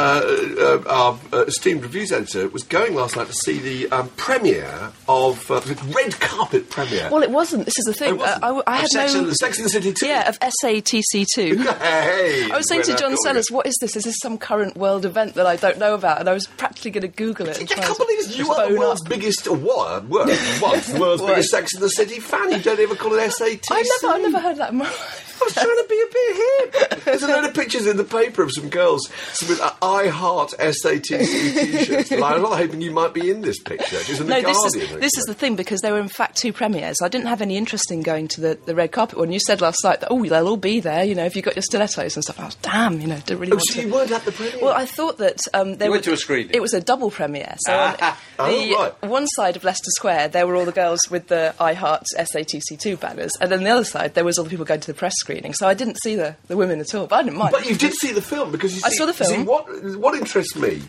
[0.61, 4.91] uh, our uh, esteemed reviews editor, was going last night to see the um, premiere
[5.07, 5.75] of uh, the
[6.11, 7.09] red carpet premiere.
[7.11, 7.65] Well, it wasn't.
[7.65, 8.19] This is the thing.
[8.19, 8.23] Oh?
[8.23, 9.19] Uh, I, I Of had Sex no.
[9.19, 10.05] and the- Sex and the City 2?
[10.07, 11.77] Yeah, of SATC2.
[11.79, 13.95] hey, I was saying to John Sellers, "What is this?
[13.95, 16.91] Is this some current world event that I don't know about?" And I was practically
[16.91, 17.57] going to Google it.
[17.57, 19.09] I And can't believe you are the world's up.
[19.09, 20.07] biggest, or what?
[20.09, 22.51] The world's biggest Sex and the City fan.
[22.51, 23.61] You don't even call it SATC.
[23.71, 25.26] I never, I never heard that in my life.
[25.41, 27.03] I was trying to be a bit hip.
[27.05, 29.07] There's a load of pictures in the paper of some girls
[29.47, 32.11] with uh, I Heart SATC t-shirts.
[32.11, 33.97] Well, I'm not hoping you might be in this picture.
[33.97, 36.37] It's in the No, this is this is the thing because there were in fact
[36.37, 36.97] two premieres.
[37.01, 39.31] I didn't have any interest in going to the, the red carpet one.
[39.31, 41.03] You said last night that oh they'll all be there.
[41.03, 42.39] You know, if you got your stilettos and stuff.
[42.39, 42.99] I was damn.
[43.01, 43.87] You know, don't really Oh, want so to.
[43.87, 44.59] you weren't at the premiere?
[44.61, 46.51] Well, I thought that um, there You went to a screening?
[46.53, 47.55] It was a double premiere.
[47.59, 48.19] So on Ah.
[48.37, 49.01] the Oh, right.
[49.09, 52.99] one side of Leicester Square, there were all the girls with the I Heart SATC2
[52.99, 55.13] banners, and then the other side, there was all the people going to the press
[55.27, 55.53] screening.
[55.53, 57.51] So I didn't see the, the women at all, but I didn't mind.
[57.51, 59.45] But you did see the film because you I saw the you See, film.
[59.45, 59.65] what
[59.97, 60.81] what interests me,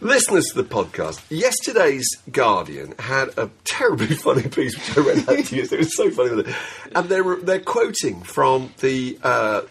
[0.00, 5.44] listeners to the podcast, yesterday's Guardian had a terribly funny piece which I read out
[5.46, 5.62] to you.
[5.62, 6.52] It was so funny,
[6.94, 9.18] and they're they're quoting from the.
[9.22, 9.62] Uh,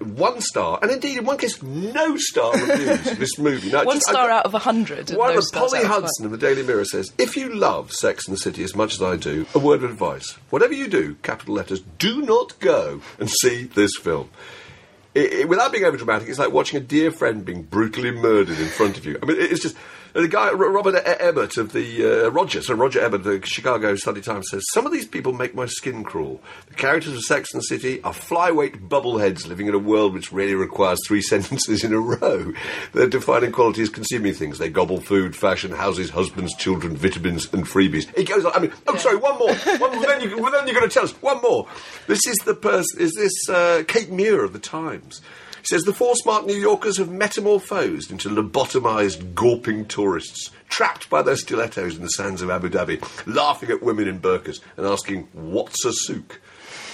[0.00, 3.70] one star, and indeed in one case, no star reviews this movie.
[3.70, 5.10] Now, one just- star I- out of a hundred.
[5.10, 8.40] One of Polly Hudson of the Daily Mirror says, "If you love Sex and the
[8.40, 11.80] City as much as I do, a word of advice: whatever you do, capital letters,
[11.98, 14.30] do not go and see this film."
[15.14, 18.58] It, it- without being over dramatic, it's like watching a dear friend being brutally murdered
[18.58, 19.18] in front of you.
[19.22, 19.76] I mean, it- it's just
[20.12, 24.20] the guy Robert Ebert of the uh, Roger, so Roger Ebert, of the Chicago Sunday
[24.20, 26.40] Times says some of these people make my skin crawl.
[26.68, 30.32] The characters of Sex and the City are flyweight bubbleheads living in a world which
[30.32, 32.52] really requires three sentences in a row.
[32.92, 34.58] Their defining quality is consuming things.
[34.58, 38.12] They gobble food, fashion, houses, husbands, children, vitamins, and freebies.
[38.16, 38.52] It goes on.
[38.54, 39.54] I mean, oh, sorry, one more.
[39.82, 41.66] One, then, you, well, then you're going to tell us one more.
[42.06, 43.00] This is the person.
[43.00, 45.20] Is this uh, Kate Muir of the Times?
[45.62, 51.22] He says the four smart New Yorkers have metamorphosed into lobotomized, gawping tourists, trapped by
[51.22, 53.00] their stilettos in the sands of Abu Dhabi,
[53.32, 56.40] laughing at women in burqas and asking, "What's a souk?"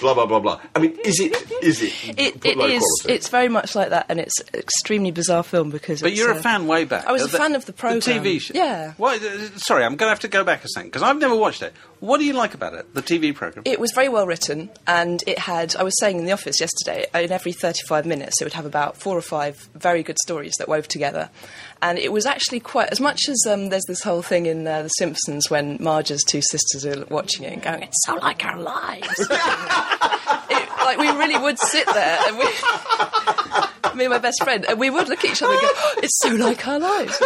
[0.00, 0.61] Blah blah blah blah.
[0.74, 1.34] I mean, is it?
[1.62, 2.18] Is it?
[2.18, 2.80] It, put it low is.
[2.80, 3.14] quality?
[3.14, 6.00] It's very much like that, and it's an extremely bizarre film because.
[6.00, 7.06] But it's, you're a uh, fan way back.
[7.06, 8.00] I was a fan of the programme.
[8.00, 8.54] TV show.
[8.54, 8.94] Yeah.
[8.96, 11.34] Why, uh, sorry, I'm going to have to go back a second because I've never
[11.34, 11.72] watched it.
[12.00, 12.94] What do you like about it?
[12.94, 13.64] The TV program.
[13.66, 15.74] It was very well written, and it had.
[15.74, 18.96] I was saying in the office yesterday, in every 35 minutes, it would have about
[18.96, 21.30] four or five very good stories that wove together.
[21.80, 22.88] And it was actually quite.
[22.90, 26.40] As much as um, there's this whole thing in uh, The Simpsons when Marge's two
[26.42, 29.06] sisters are watching it and going, it's so like our lives.
[29.20, 32.44] it, like, we really would sit there and we.
[33.98, 35.94] me and my best friend, and we would look at each other and go, "Oh,
[36.02, 37.20] "It's so like our lives,"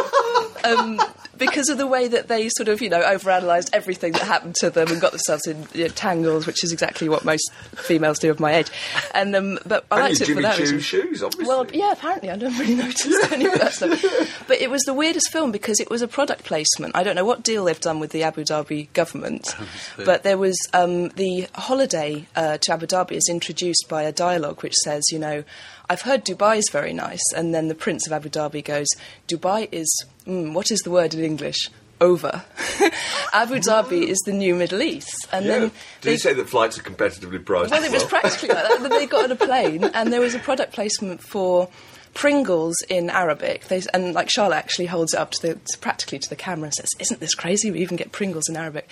[0.64, 1.00] um,
[1.36, 4.70] because of the way that they sort of, you know, overanalyzed everything that happened to
[4.70, 8.30] them and got themselves in you know, tangles, which is exactly what most females do
[8.30, 8.70] of my age.
[9.14, 10.80] And um, but I And liked it for that reason.
[10.80, 11.46] shoes, obviously.
[11.46, 14.41] Well, yeah, apparently I didn't really notice any of that stuff.
[14.46, 16.96] But it was the weirdest film because it was a product placement.
[16.96, 19.55] I don't know what deal they've done with the Abu Dhabi government,
[19.96, 24.62] but there was um, the holiday uh, to Abu Dhabi is introduced by a dialogue
[24.62, 25.44] which says, you know,
[25.88, 28.88] I've heard Dubai is very nice, and then the Prince of Abu Dhabi goes,
[29.28, 31.70] Dubai is mm, what is the word in English?
[32.00, 32.42] Over.
[33.33, 35.52] Abu Dhabi is the new Middle East, and yeah.
[35.52, 37.70] then Did they you say that flights are competitively priced?
[37.70, 38.81] well, it was practically like that.
[38.81, 41.68] Then they got on a plane, and there was a product placement for
[42.14, 43.68] Pringles in Arabic.
[43.68, 46.64] They, and like Charlotte actually holds it up to the to practically to the camera
[46.64, 47.70] and says, "Isn't this crazy?
[47.70, 48.88] We even get Pringles in Arabic."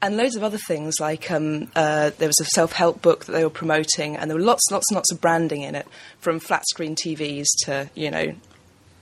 [0.00, 3.42] And loads of other things like um, uh, there was a self-help book that they
[3.42, 5.88] were promoting, and there were lots, lots, and lots of branding in it,
[6.20, 8.32] from flat screen TVs to you know,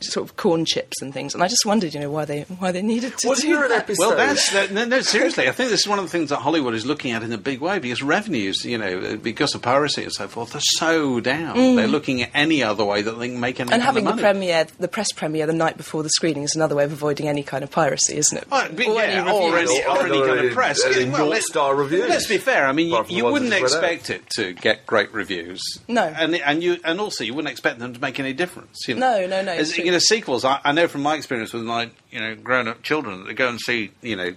[0.01, 1.35] sort of corn chips and things.
[1.35, 3.65] And I just wondered, you know, why they why they needed to Wasn't do there
[3.65, 3.79] an that.
[3.83, 4.07] episode?
[4.09, 5.01] Well, that's that, no, no.
[5.01, 7.33] Seriously, I think this is one of the things that Hollywood is looking at in
[7.33, 11.21] a big way because revenues, you know, because of piracy and so forth, are so
[11.21, 11.77] down.
[11.77, 13.75] They're looking at any other way that they can make any Mm.
[13.75, 14.23] And having the of money.
[14.33, 17.43] premiere, the press premiere the night before the screening is another way of avoiding any
[17.43, 18.47] kind of piracy, isn't it?
[18.53, 19.71] Oh, but Or yeah, any or reviews.
[19.71, 20.85] any, or any kind of press.
[20.85, 22.09] any Yeah, well, North Star reviews.
[22.09, 22.67] Let's be fair.
[22.67, 24.87] I mean, you, Apart from the you wouldn't that just went expect it to get
[24.87, 25.63] great reviews.
[25.89, 26.03] No.
[26.05, 28.87] and and you and also you wouldn't expect them to make any difference.
[28.87, 29.27] You No, know?
[29.27, 29.86] no, no, As, it's true.
[29.87, 30.45] You know, sequels.
[30.45, 33.61] I, I know from my experience with my you know grown-up children, they go and
[33.61, 34.35] see you know.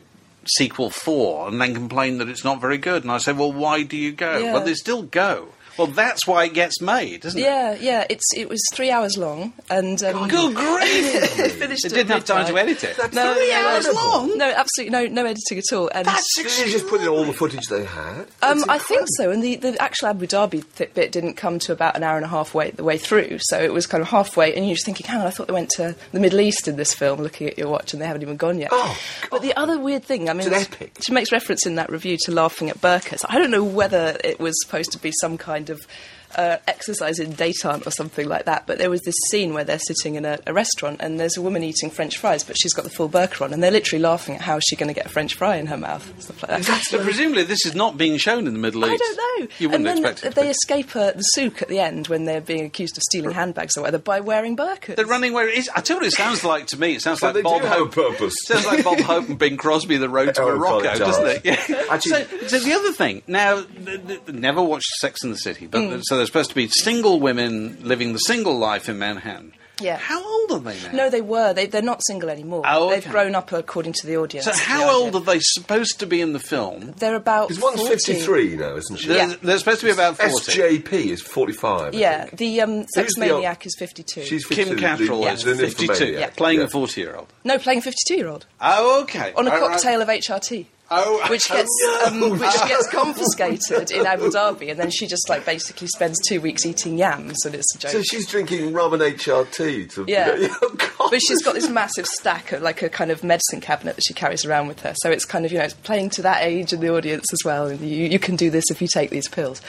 [0.57, 3.03] Sequel four, and then complain that it's not very good.
[3.03, 4.37] And I say, well, why do you go?
[4.37, 4.53] Yeah.
[4.53, 5.49] Well, they still go.
[5.77, 7.43] Well, that's why it gets made, isn't it?
[7.43, 8.05] Yeah, yeah.
[8.09, 11.39] It's it was three hours long, and um, Good grief!
[11.39, 11.83] it finished.
[11.83, 12.97] They at didn't have time to edit it.
[13.13, 14.37] No, three no, hours long?
[14.37, 15.89] No, absolutely no, no editing at all.
[15.93, 18.27] And Did they just put in all the footage they had?
[18.41, 19.31] um, I think so.
[19.31, 22.25] And the, the actual Abu Dhabi th- bit didn't come to about an hour and
[22.25, 24.53] a half way the way through, so it was kind of halfway.
[24.55, 26.75] And you're just thinking, hang on, I thought they went to the Middle East in
[26.75, 27.19] this film.
[27.21, 28.69] Looking at your watch, and they haven't even gone yet.
[28.71, 28.97] Oh,
[29.31, 30.97] but the other weird thing, I mean, It's an epic.
[31.05, 33.25] she makes reference in that review to laughing at burkas.
[33.27, 35.87] I don't know whether it was supposed to be some kind of.
[36.35, 39.79] Uh, exercise in detente or something like that, but there was this scene where they're
[39.79, 42.83] sitting in a, a restaurant and there's a woman eating French fries, but she's got
[42.83, 45.07] the full burqa on, and they're literally laughing at how is she going to get
[45.07, 46.83] a French fry in her mouth, stuff like that.
[46.83, 48.93] So presumably this is not being shown in the Middle East.
[48.93, 49.47] I don't know.
[49.57, 50.35] You wouldn't and then expect it.
[50.35, 50.49] They be.
[50.49, 53.81] escape uh, the souk at the end when they're being accused of stealing handbags or
[53.81, 54.97] whatever by wearing burqas.
[54.97, 55.67] They're running where it is.
[55.75, 56.93] I tell you what it sounds like to me.
[56.93, 57.93] It sounds So like they Bob do have a Hope.
[57.95, 58.35] purpose.
[58.45, 61.41] Sounds like Bob Hope and Bing Crosby, The Road to Oh, Morocco, God, doesn't it?
[61.43, 61.85] Yeah.
[61.89, 65.65] Actually- so, so the other thing now, th- th- never watched Sex in the City,
[65.65, 66.01] but Mm.
[66.03, 69.53] so they're supposed to be single women living the single life in Manhattan.
[69.81, 69.95] Yeah.
[69.95, 70.91] How old are they now?
[70.91, 71.53] No, they were.
[71.53, 72.63] They, they're not single anymore.
[72.67, 74.43] Oh, They've grown up according to the audience.
[74.45, 74.91] So how idea.
[74.93, 76.91] old are they supposed to be in the film?
[76.97, 77.47] They're about.
[77.47, 77.95] Because one's 40.
[77.95, 79.07] 53 now, isn't she?
[79.07, 79.35] They're, Yeah.
[79.41, 80.51] they're supposed to be about forty.
[80.51, 81.95] SJP is 45.
[81.95, 82.37] I Yeah, think.
[82.39, 84.25] the um, Sex the old- Maniac is 52.
[84.25, 86.07] She's Kim 52, Cattrall the- is the fifty-two.
[86.11, 86.29] Yeah.
[86.31, 86.65] playing Yeah.
[86.65, 87.27] a forty-year-old.
[87.45, 88.47] no, playing 52 year old.
[88.59, 89.31] Oh, okay.
[89.37, 89.71] On a All right.
[89.71, 90.65] cocktail of HRT.
[90.91, 92.05] Oh, which oh, gets no.
[92.07, 96.41] um, which gets confiscated in Abu Dhabi, and then she just like basically spends two
[96.41, 97.91] weeks eating yams, and it's a joke.
[97.91, 100.05] So she's drinking rum and HRT to.
[100.07, 100.47] Yeah.
[101.01, 104.01] Oh, but she's got this massive stack of like a kind of medicine cabinet that
[104.05, 104.93] she carries around with her.
[104.97, 107.39] So it's kind of you know it's playing to that age in the audience as
[107.45, 107.67] well.
[107.67, 109.61] And you, you can do this if you take these pills.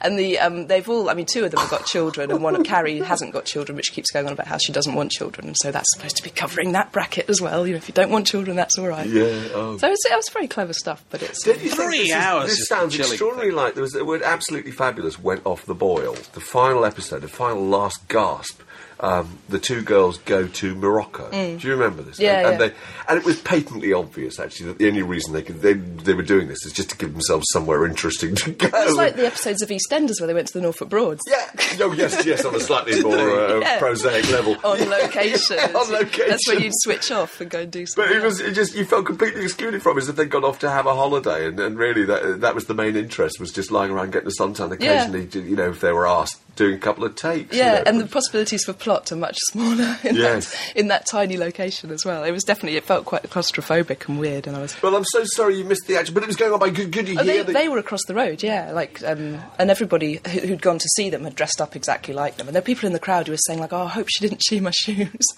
[0.00, 2.54] And the um, they've all I mean two of them have got children, and one
[2.54, 5.10] of Carrie hasn't got children, but she keeps going on about how she doesn't want
[5.10, 7.66] children, and so that's supposed to be covering that bracket as well.
[7.66, 9.08] You know, if you don't want children, that's all right.
[9.08, 9.24] Yeah.
[9.54, 9.76] Oh.
[9.78, 12.50] So it's, it was very clever stuff, but it's Don't you Three this is- hours
[12.50, 13.50] This sounds chilling extraordinary.
[13.52, 16.14] Like there was the word "absolutely fabulous" went off the boil.
[16.32, 18.60] The final episode, the final last gasp.
[19.00, 21.30] Um, the two girls go to Morocco.
[21.30, 22.16] Do you remember this?
[22.18, 22.22] Mm.
[22.22, 22.66] Yeah, and, and, yeah.
[22.68, 22.74] they,
[23.08, 26.22] and it was patently obvious, actually, that the only reason they could they, they were
[26.24, 28.68] doing this is just to give themselves somewhere interesting to go.
[28.74, 31.22] It's like the episodes of EastEnders where they went to the Norfolk Broads.
[31.28, 31.48] yeah.
[31.80, 33.78] Oh yes, yes, on a slightly more uh, Yeah.
[33.78, 34.56] prosaic level.
[34.64, 35.58] On location.
[35.58, 36.30] on location.
[36.30, 38.12] That's where you'd switch off and go and do something.
[38.12, 40.44] But it was it just you felt completely excluded from it as if they'd gone
[40.44, 43.52] off to have a holiday, and, and really that that was the main interest was
[43.52, 45.28] just lying around getting a suntan occasionally.
[45.48, 47.54] You know, if they were asked doing a couple of takes.
[47.56, 47.82] you Yeah, know.
[47.86, 50.50] and the possibilities for plot are much smaller in, Yes.
[50.52, 52.24] that, in that tiny location as well.
[52.24, 54.80] It was definitely, it felt quite claustrophobic and weird, and I was.
[54.82, 57.08] Well, I'm so sorry you missed the action, but it was going on by good.
[57.08, 57.52] You Oh, they, the?
[57.52, 58.72] they were across the road, yeah.
[58.72, 62.36] Like, um, and everybody who, who'd gone to see them had dressed up exactly like
[62.36, 62.48] them.
[62.48, 64.26] And there were people in the crowd who were saying, like, "Oh, I hope she
[64.26, 65.08] didn't chew my shoes."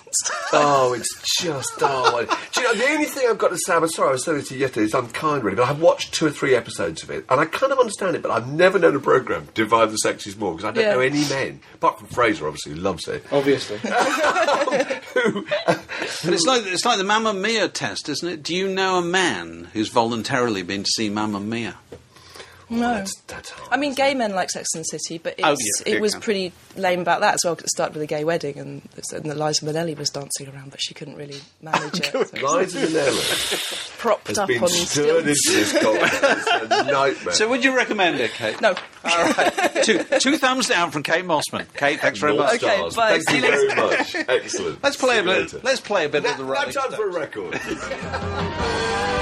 [0.53, 2.27] Oh, it's just oh.
[2.53, 3.75] Do you know the only thing I've got to say?
[3.75, 4.87] I'm sorry, I was saying this to you yesterday.
[4.87, 7.73] It's unkind, really, but I've watched two or three episodes of it, and I kind
[7.73, 8.23] of understand it.
[8.23, 10.95] But I've never known a program divide the sexes more because I don't Yeah.
[10.95, 13.25] know any men, apart from Fraser, obviously, who loves it.
[13.33, 13.79] Obviously.
[16.25, 18.43] But it's like it's like the Mamma Mia test, isn't it?
[18.43, 21.77] Do you know a man who's voluntarily been to see Mamma Mia?
[22.71, 22.95] No.
[22.95, 23.69] That's, that's hard.
[23.73, 26.01] I mean, gay men like Sex and the City, but oh, it's, Oh, yeah, it
[26.01, 26.21] was yeah.
[26.21, 27.57] pretty lame about that as well.
[27.57, 30.81] 'cause it started with a gay wedding, and, and Liza Minnelli was dancing around, but
[30.81, 32.07] she couldn't really manage it.
[32.07, 36.49] So Liza Minnelli propped has up been on stirred into this contest.
[36.71, 37.35] A nightmare.
[37.35, 38.61] So would you recommend it, Kate?
[38.61, 38.75] No.
[39.05, 39.83] All right.
[39.83, 41.67] two, two thumbs down from Kate Mossman.
[41.75, 42.63] Kate, thanks very North much.
[42.63, 42.97] Okay, Stars.
[42.97, 43.19] bye.
[43.19, 44.15] Thank you you very much.
[44.29, 44.83] Excellent.
[44.83, 45.39] Let's play See a bit.
[45.41, 45.61] later.
[45.63, 47.61] Let's play a bit Now, of the now Rolling time for a record.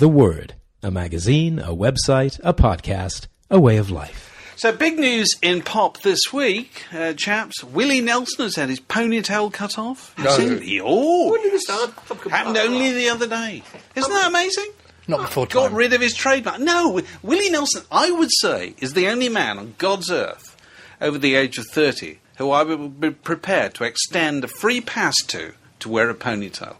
[0.00, 4.54] The Word, a magazine, a website, a podcast, a way of life.
[4.56, 7.62] So, big news in pop this week, uh, chaps.
[7.62, 10.14] Willie Nelson has had his ponytail cut off.
[10.18, 10.30] No.
[10.30, 11.90] Seen Oh, When did it start?
[12.30, 13.62] happened only the other day.
[13.94, 14.68] Isn't that amazing?
[15.06, 16.60] Not before Got rid of his trademark.
[16.60, 20.56] No, Willie Nelson, I would say, is the only man on God's earth
[21.02, 25.16] over the age of 30 who I would be prepared to extend a free pass
[25.26, 26.76] to to wear a ponytail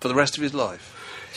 [0.00, 0.90] for the rest of his life.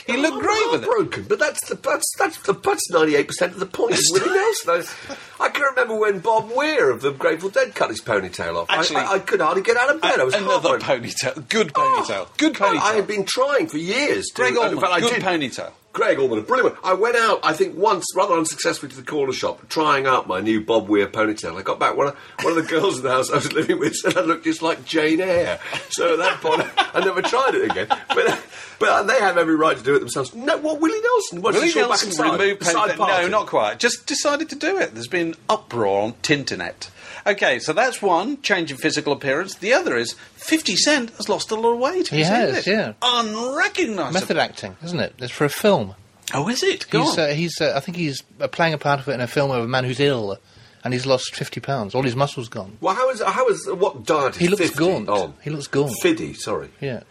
[0.08, 0.90] He looked great with it.
[0.90, 3.96] Broken, but that's the that's that's the that's ninety eight percent of the point.
[4.12, 4.96] Willie Nelson.
[5.40, 8.68] I, I can remember when Bob Weir of the Grateful Dead cut his ponytail off.
[8.70, 10.20] Actually- I, I could hardly get out of bed.
[10.20, 11.04] I was Another heartbroken.
[11.10, 11.50] ponytail.
[11.50, 12.26] Good ponytail.
[12.28, 12.82] Oh, good ponytail.
[12.82, 14.28] I had been trying for years.
[14.28, 15.72] To, Gregg Allman, I good did- ponytail.
[15.98, 16.92] Gregg Allman, a brilliant one.
[16.92, 20.40] I went out, I think, once, rather unsuccessfully, to the corner shop, trying out my
[20.40, 21.58] new Bob Weir ponytail.
[21.58, 23.80] I got back, one of, one of the girls in the house I was living
[23.80, 25.60] with said I looked just like Jane Eyre.
[25.90, 26.62] So at that point,
[26.96, 27.88] I never tried it again.
[28.10, 28.46] But,
[28.78, 30.36] but they have every right to do it themselves.
[30.36, 31.42] No, what, Willie Nelson?
[31.42, 32.64] What's Willie the short back Nelson removed.
[33.00, 33.80] No, not quite.
[33.80, 34.94] Just decided to do it.
[34.94, 36.92] There's been uproar on Tinternet.
[37.28, 39.56] Okay, so that's one change in physical appearance.
[39.56, 42.08] The other is Fifty Cent has lost a lot of weight.
[42.08, 42.68] He Have you seen has, this?
[42.68, 42.94] yeah.
[43.02, 44.14] Unrecognisable.
[44.14, 45.14] Method acting, isn't it?
[45.20, 45.96] It's for a film.
[46.34, 46.90] Oh, is it?
[46.90, 47.30] Go He's, on.
[47.30, 49.52] uh, he's uh, I think he's uh, playing a part of it in a film
[49.52, 50.38] of a man who's ill,
[50.84, 51.94] and he's lost fifty pounds.
[51.96, 52.78] All his muscles gone.
[52.82, 55.10] Well, how is, how is, what diet is He looks 50 gaunt.
[55.10, 55.34] on?
[55.42, 55.94] He looks gaunt.
[56.02, 56.70] Fiddy, sorry.
[56.82, 57.04] Yeah,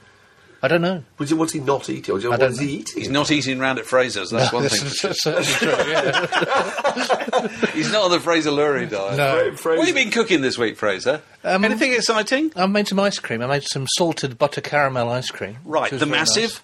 [0.63, 1.05] I don't know.
[1.19, 2.15] Was it, what's he not eating?
[2.15, 3.03] Or I what don't he eating?
[3.03, 4.31] He's not eating round at Fraser's.
[4.31, 4.81] That's one thing.
[4.85, 5.13] That's thing.
[5.15, 5.93] certainly true.
[5.93, 7.49] Yeah.
[7.75, 9.17] He's not on the Fraser Lewry diet.
[9.17, 9.55] No.
[9.57, 11.21] Fra- What have you been cooking this week, Fraser?
[11.45, 12.53] Um, Anything exciting?
[12.57, 13.43] I made some ice cream.
[13.43, 15.59] I made some salted butter caramel ice cream.
[15.65, 16.43] Right, the massive.
[16.51, 16.61] nice.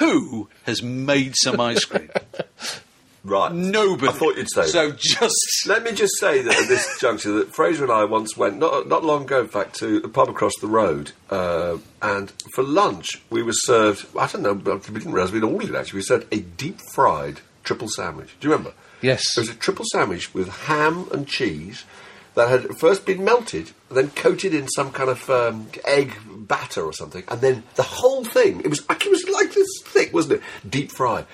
[0.00, 2.10] Who has made some ice cream?
[3.22, 3.52] Right.
[3.52, 4.08] Nobody.
[4.08, 4.98] I thought you'd say So that.
[4.98, 5.34] just
[5.66, 8.88] Let me just say that at this juncture that Fraser and I once went not
[8.88, 13.20] not long ago, in fact, to the pub across the road, uh, and for lunch
[13.28, 14.06] we were served.
[14.18, 15.74] I don't know, but we didn't realise we'd ordered.
[15.76, 18.34] Actually, we served a deep fried triple sandwich.
[18.40, 18.72] Do you remember?
[19.02, 19.22] Yes.
[19.36, 21.84] It was a triple sandwich with ham and cheese
[22.36, 26.92] that had first been melted, then coated in some kind of um, egg batter or
[26.92, 28.60] something, and then the whole thing.
[28.60, 30.42] It was it was like this thick, wasn't it?
[30.70, 31.26] Deep fried.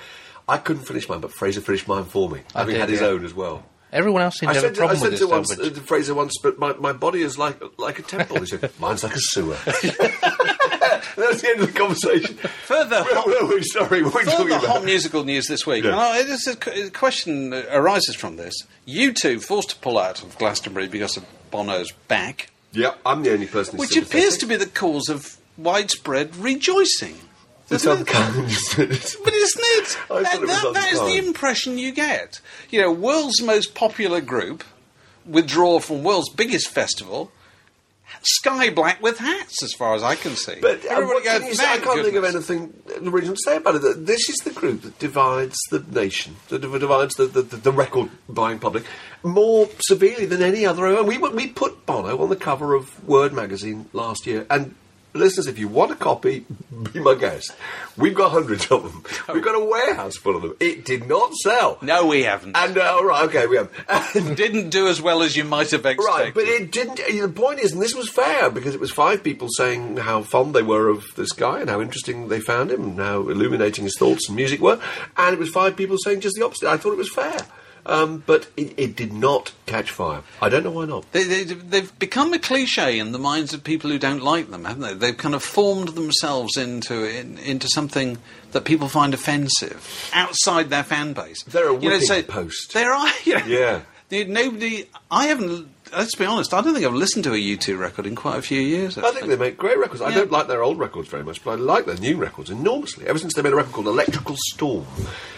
[0.48, 3.00] I couldn't finish mine, but Fraser finished mine for me, I having did, had his
[3.00, 3.08] yeah.
[3.08, 3.64] own as well.
[3.92, 5.30] Everyone else seemed I to have said, a to, I problem said with to, this
[5.30, 8.40] once, uh, to Fraser once, but my, my body is like like a temple.
[8.40, 9.56] He said, mine's like a sewer.
[11.16, 12.36] That's the end of the conversation.
[12.36, 13.62] further Where hot, were we?
[13.62, 14.84] Sorry, what were we talking further hot about?
[14.84, 15.84] musical news this week.
[15.84, 16.18] Yeah.
[16.18, 18.54] And this is a, question that arises from this.
[18.86, 23.46] U2 forced to pull out of Glastonbury because of Bono's back, Yeah, I'm the only
[23.46, 23.78] person.
[23.78, 27.16] which appears to be the cause of widespread rejoicing.
[27.70, 29.16] It's it?
[29.24, 29.98] But isn't it?
[30.08, 32.40] That, it that- that is the impression you get.
[32.70, 34.62] You know, world's most popular group
[35.24, 37.32] withdraw from world's biggest festival.
[38.22, 40.58] sky black with hats, as far as I can see.
[40.60, 41.66] But uh, everybody can goes, say?
[41.72, 44.06] I can't think of anything original to say about it.
[44.06, 48.58] This is the group that divides the nation, that divides the, the, the record buying
[48.60, 48.84] public
[49.22, 51.02] more severely than any other.
[51.02, 54.46] We, we put Bono on the cover of Word magazine last year.
[54.48, 54.76] And
[55.16, 56.44] listeners, if you want a copy,
[56.92, 57.54] be my guest.
[57.96, 59.04] We've got hundreds of them.
[59.34, 60.56] We've got a warehouse full of them.
[60.60, 61.78] It did not sell.
[61.82, 62.56] No, we haven't.
[62.56, 63.70] And, uh, all right, okay, we have.
[64.36, 66.04] Didn't do as well as you might have expected.
[66.04, 66.96] Right, but it didn't.
[66.96, 70.54] The point is, and this was fair because it was five people saying how fond
[70.54, 73.96] they were of this guy and how interesting they found him and how illuminating his
[73.98, 74.80] thoughts and music were,
[75.16, 76.68] and it was five people saying just the opposite.
[76.68, 77.38] I thought it was fair,
[77.86, 80.22] um, but it, it did not catch fire.
[80.42, 81.10] I don't know why not.
[81.12, 84.64] They, they, they've become a cliche in the minds of people who don't like them,
[84.64, 84.94] haven't they?
[84.94, 88.18] They've kind of formed themselves into in, into something
[88.52, 91.42] that people find offensive outside their fan base.
[91.44, 92.72] They're a You know, whipping so post.
[92.74, 93.80] There are, you know, Yeah.
[94.08, 94.86] The- Nobody.
[95.10, 95.68] I haven't.
[95.92, 96.52] Let's be honest.
[96.52, 98.98] I don't think I've listened to a U2 record in quite a few years.
[98.98, 100.02] I think they make great records.
[100.02, 103.06] I don't like their old records very much, but I like their new records enormously.
[103.06, 104.84] Ever since they made a record called Electrical Storm,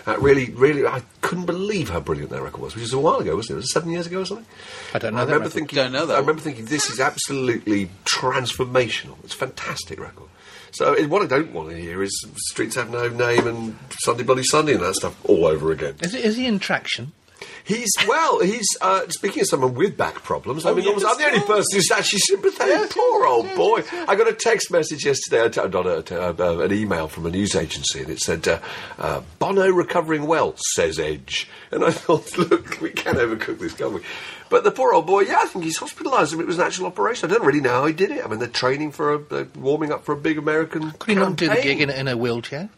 [0.07, 2.75] that really, really, I couldn't believe how brilliant that record was.
[2.75, 3.57] Which was a while ago, wasn't it?
[3.57, 4.47] Was it seven years ago or something?
[4.95, 5.55] I don't know I that remember record.
[5.55, 5.77] thinking.
[5.77, 9.17] Don't know that I remember thinking this is absolutely transformational.
[9.25, 10.29] It's a fantastic record.
[10.71, 14.45] So what I don't want to hear is Streets Have No Name and Sunday Bloody
[14.45, 15.97] Sunday and that stuff all over again.
[16.01, 17.13] Is, it, is he in traction?
[17.65, 18.41] He's well.
[18.41, 20.67] He's uh, speaking of someone with back problems.
[20.67, 20.89] I mean, yes.
[20.89, 22.91] almost, I'm the only person who's actually sympathetic.
[22.91, 23.83] Poor old boy.
[24.07, 27.31] I got a text message yesterday, uh, not a, uh, uh, an email from a
[27.31, 28.59] news agency, and it said uh,
[28.99, 31.49] uh, Bono recovering well, says Edge.
[31.71, 34.01] And I thought, look, we can't overcook this, can we?
[34.51, 36.33] But the poor old boy, yeah, I think he's hospitalised.
[36.33, 37.31] I mean, it was an actual operation.
[37.31, 38.25] I don't really know how he did it.
[38.25, 40.93] I mean, they're training for a, they're warming up for a big American.
[40.93, 42.71] Could he not do the gig in, in a wheelchair?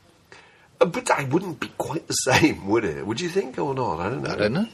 [0.80, 3.06] Uh, But I wouldn't be quite the same, would it?
[3.06, 4.00] Would you think or not?
[4.00, 4.30] I don't know.
[4.30, 4.66] I don't know.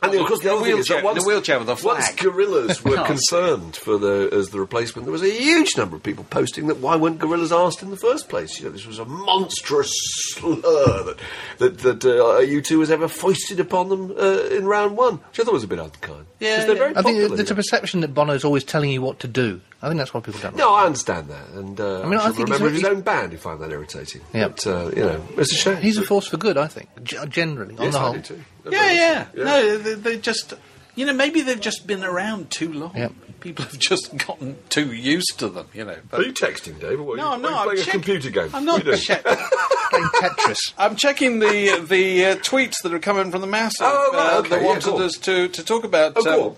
[0.00, 1.58] And of course, the In a other thing is that wheelchair- in a once, wheelchair
[1.58, 5.30] with a once Gorillaz were Can't confirmed for the as the replacement, there was a
[5.30, 8.60] huge number of people posting that why weren't Gorillaz asked in the first place?
[8.60, 9.90] You know, this was a monstrous
[10.34, 11.16] slur that
[11.58, 15.44] that, that uh, U2 has ever foisted upon them uh, in round one, which I
[15.44, 16.26] thought was a bit unkind.
[16.38, 16.78] Yeah, 'Cause they're yeah.
[16.78, 19.60] very I think popular, there's a perception that Bono's always telling you what to do.
[19.80, 20.56] I think that's why people don't.
[20.56, 23.30] No, I understand that, and uh, I mean, I think remember he's his own band
[23.32, 24.22] who find that irritating.
[24.34, 24.48] Yeah.
[24.48, 25.76] But uh, you know, it's a shame.
[25.76, 26.88] He's a force for good, I think.
[27.04, 28.12] G- generally, on yes, the I whole.
[28.14, 28.44] do too.
[28.70, 29.26] Yeah, yeah.
[29.36, 30.54] No, they, they just.
[30.96, 32.96] You know, maybe they've just been around too long.
[32.96, 33.12] Yep.
[33.38, 35.68] People have just gotten too used to them.
[35.72, 35.96] You know.
[36.10, 37.00] But Are you texting, Dave?
[37.00, 37.64] Or no, Are I'm you not.
[37.66, 38.50] playing I'm a check- computer game.
[38.52, 38.98] I'm not are you doing?
[38.98, 39.22] check-
[39.90, 40.74] Playing Tetris.
[40.76, 44.38] I'm checking the the uh, tweets that are coming from the massive Oh, right, uh,
[44.40, 45.02] okay, that yeah, wanted go on.
[45.02, 46.56] us to, to talk about Oh, go um,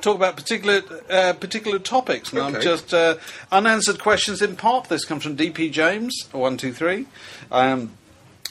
[0.00, 2.32] talk about particular uh, particular topics.
[2.32, 3.16] And I'm just uh,
[3.50, 4.88] unanswered questions in pop.
[4.88, 7.06] This comes from DP James one two three.
[7.50, 7.92] Um,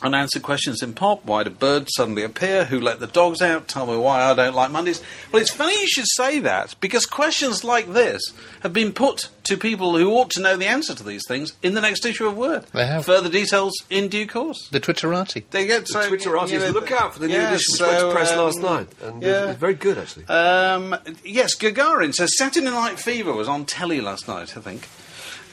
[0.02, 1.26] Unanswered questions in pop.
[1.26, 2.66] Why do birds suddenly appear?
[2.66, 3.68] Who let the dogs out?
[3.68, 5.02] Tell me why I don't like Mondays.
[5.32, 8.22] Well, it's funny you should say that because questions like this
[8.62, 11.74] have been put to people who ought to know the answer to these things in
[11.74, 12.66] the next issue of Word.
[12.74, 13.06] They have.
[13.06, 14.68] Further details in due course.
[14.70, 15.46] The Twitterati.
[15.50, 16.52] They get The Twitterati.
[16.52, 18.38] you know, look out for the new yeah, edition, which so, went to press um,
[18.40, 19.50] last night, and uh, yeah.
[19.50, 20.26] it's very good actually.
[20.28, 24.56] Um, yes, Gagarin says Saturday Night Fever was on telly last night.
[24.56, 24.88] I think.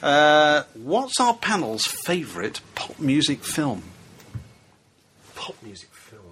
[0.03, 3.81] Uh, what's our panel's favourite pop music film?
[5.45, 6.23] Pop music film.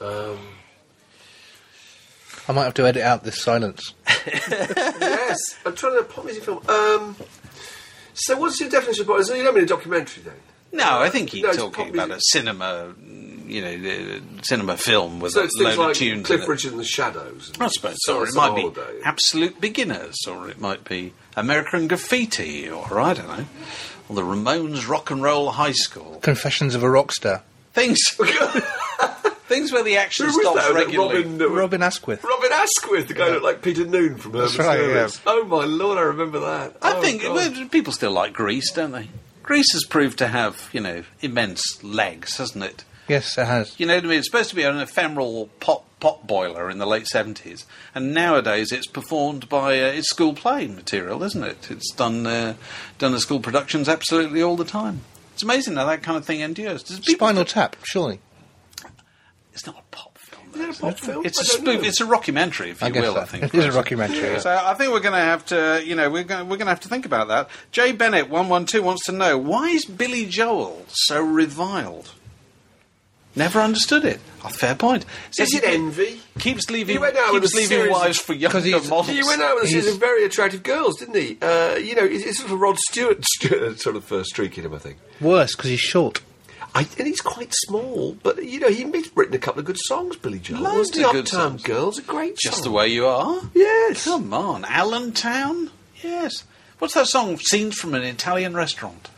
[0.00, 0.38] Um,
[2.48, 3.92] I might have to edit out this silence.
[4.26, 6.66] yes, I'm trying to pop music film.
[6.68, 7.16] Um,
[8.14, 9.22] so, what's your definition of pop?
[9.24, 10.34] So you don't mean a documentary, then?
[10.72, 12.94] No, I think he's No, talking pop about a cinema,
[13.46, 16.26] you know, the cinema film with So a it's load things of tunes.
[16.26, 16.48] Cliff.
[16.48, 17.50] Richard and the Shadows.
[17.52, 19.00] and I suppose, Summer or it might be Holiday.
[19.04, 23.44] Absolute Beginners, or it might be American Graffiti, or I don't know,
[24.08, 26.20] or the Ramones Rock and Roll High School.
[26.22, 27.42] Confessions of a Rock Star.
[27.72, 27.98] Things,
[29.48, 30.72] things where the action Who stops that?
[30.74, 31.22] Was it regularly.
[31.22, 32.22] Robin, uh, Robin Asquith.
[32.24, 35.20] Robin Asquith, the guy that looked like Peter Noone from Herbert right, Service.
[35.26, 36.76] Oh my lord, I remember that.
[36.82, 37.34] I Oh, think God.
[37.34, 39.08] well, people still like Grease, don't they?
[39.42, 42.84] Grease has proved to have, you know, immense legs, hasn't it?
[43.08, 43.78] Yes, it has.
[43.80, 44.18] You know what I mean?
[44.18, 48.70] It's supposed to be an ephemeral pot pot boiler in the late seventies, and nowadays
[48.70, 51.70] it's performed by uh, it's school play material, isn't it?
[51.70, 52.54] It's done uh,
[52.98, 55.00] done at school productions absolutely all the time.
[55.42, 56.84] It's amazing how that kind of thing endures.
[56.84, 58.20] Does people Spinal still- Tap, surely.
[59.52, 60.48] It's not a pop film.
[60.54, 61.26] Is it a pop film?
[61.26, 61.84] It's I a don't spoof.
[61.88, 63.14] It's a rockumentary, if you I guess will.
[63.14, 63.20] so.
[63.20, 63.84] I think It is a Chris.
[63.98, 64.38] rockumentary, yeah.
[64.38, 66.72] So I think we're going to have to, you know, we're going we're going to
[66.72, 67.48] have to think about that.
[67.72, 72.12] Jay Bennett one one two wants to know why is Billy Joel so reviled?
[73.34, 74.20] Never understood it.
[74.44, 75.06] A fair point.
[75.30, 76.20] Says Is it envy?
[76.38, 78.88] Keeps leaving He went out with keeps a leaving series wives for younger 'Cause he's-
[78.88, 79.08] models.
[79.16, 81.38] He went out with a series of very attractive girls, didn't he?
[81.40, 84.64] Uh, you know, it's, it's sort of Rod Stewart st- sort of uh, streak in
[84.66, 84.98] him, I think.
[85.20, 86.20] Worse, because he's short.
[86.74, 89.78] I, and he's quite small, but you know, he- he's written a couple of good
[89.78, 90.60] songs, Billy Joel.
[90.60, 91.62] Loads Wasn't of good Uptown songs.
[91.62, 92.64] Girls, a great Just song.
[92.64, 93.40] the way you are.
[93.54, 94.04] Yes.
[94.04, 95.70] Come on, Allentown.
[96.02, 96.44] Yes.
[96.80, 97.38] What's that song?
[97.38, 99.08] Scenes from an Italian restaurant.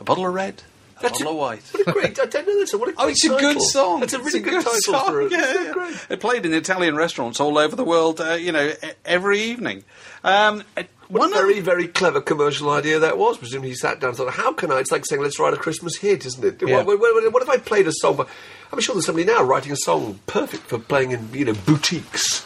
[0.00, 0.71] A bottle of red, a
[1.02, 1.62] That's bottle a- white.
[1.72, 2.18] What a great!
[2.20, 2.72] I don't know this.
[2.72, 3.60] What a Oh, it's a good title.
[3.60, 4.02] song.
[4.02, 5.06] It's a really It's good, title song.
[5.06, 5.72] for a Yeah, yeah, yeah.
[5.72, 6.06] great.
[6.10, 8.20] It played in Italian restaurants all over the world.
[8.20, 8.72] Uh, you know,
[9.04, 9.84] every evening.
[10.24, 13.36] Um, uh, What one a very, very clever commercial idea that was.
[13.36, 15.58] Presumably, he sat down and thought, "How can I?" It's like saying, "Let's write a
[15.58, 16.62] Christmas hit," isn't it?
[16.66, 16.82] Yeah.
[16.82, 18.16] What, what- what if I played a song?
[18.16, 18.26] For,
[18.72, 22.42] I'm sure there's somebody now writing a song perfect for playing in, you know, boutiques.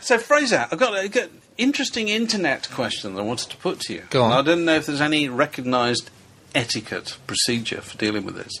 [0.00, 3.80] So, Fraser, I've got a got an interesting internet question that I wanted to put
[3.80, 4.04] to you.
[4.10, 4.30] Go on.
[4.30, 6.10] And I don't know if there's any recognised
[6.56, 8.52] etiquette procedure for dealing with this.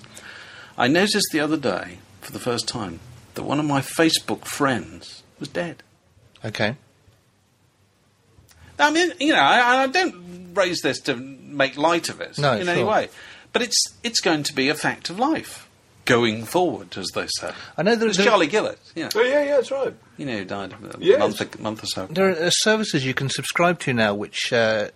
[0.78, 3.00] I noticed the other day, for the first time,
[3.34, 5.82] that one of my Facebook friends was dead.
[6.44, 6.76] Okay.
[8.78, 12.52] I mean, you know, I, I don't raise this to make light of it No,
[12.52, 13.08] in any way,
[13.52, 15.68] but it's it's going to be a fact of life
[16.04, 17.52] going forward, as they say.
[17.76, 19.94] I know there- It's there- Charlie Gillett, yeah, Oh yeah, yeah, that's right.
[20.18, 21.18] you know, who died a Yes.
[21.18, 22.06] month month or so.
[22.06, 24.90] There are services you can subscribe to now which, uh,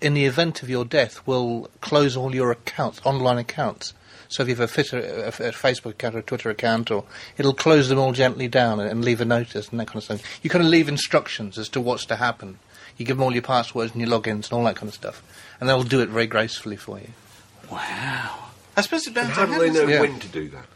[0.00, 3.94] in the event of your death, will close all your accounts, online accounts.
[4.28, 7.04] So if you have a, Twitter, a, a Facebook account or a Twitter account, or
[7.38, 10.04] it'll close them all gently down and, and leave a notice and that kind of
[10.04, 10.20] thing.
[10.42, 12.58] You kind of leave instructions as to what's to happen.
[12.96, 15.22] You give them all your passwords and your logins and all that kind of stuff,
[15.60, 17.10] and they'll do it very gracefully for you.
[17.70, 18.44] Wow.
[18.76, 20.00] I suppose it's And how do they know Yeah.
[20.00, 20.66] when to do that?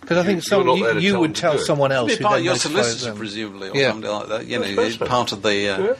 [0.00, 1.40] Because I think You- some, you're not there you, to you tell would them to
[1.40, 1.64] tell it.
[1.64, 3.90] someone else Be who part then of your solicitor, presumably, or Yeah.
[3.92, 4.46] something like that.
[4.46, 5.68] You know, I suppose it's part of the.
[5.68, 5.94] Uh, Yeah.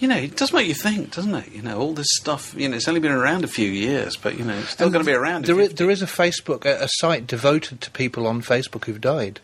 [0.00, 1.52] You know, it does make you think, doesn't it?
[1.52, 2.52] You know, all this stuff.
[2.54, 5.04] You know, it's only been around a few years, but you know, it's still going
[5.04, 5.44] to be around.
[5.44, 9.40] There, there is a Facebook, a, a site devoted to people on Facebook who've died.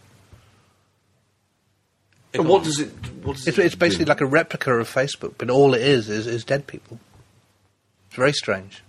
[2.34, 2.88] And what does it?
[3.22, 4.10] What does It's, it it's basically do?
[4.10, 6.98] like a replica of Facebook, but all it is is, is dead people.
[8.08, 8.82] It's very strange.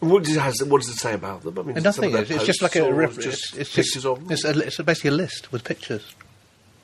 [0.00, 1.58] What does, it has, what does it say about them?
[1.58, 2.22] I mean, And is it some nothing.
[2.22, 5.08] It's, it's just like a or rep- just it's, it's just, it's, a, it's basically
[5.08, 6.14] a list with pictures.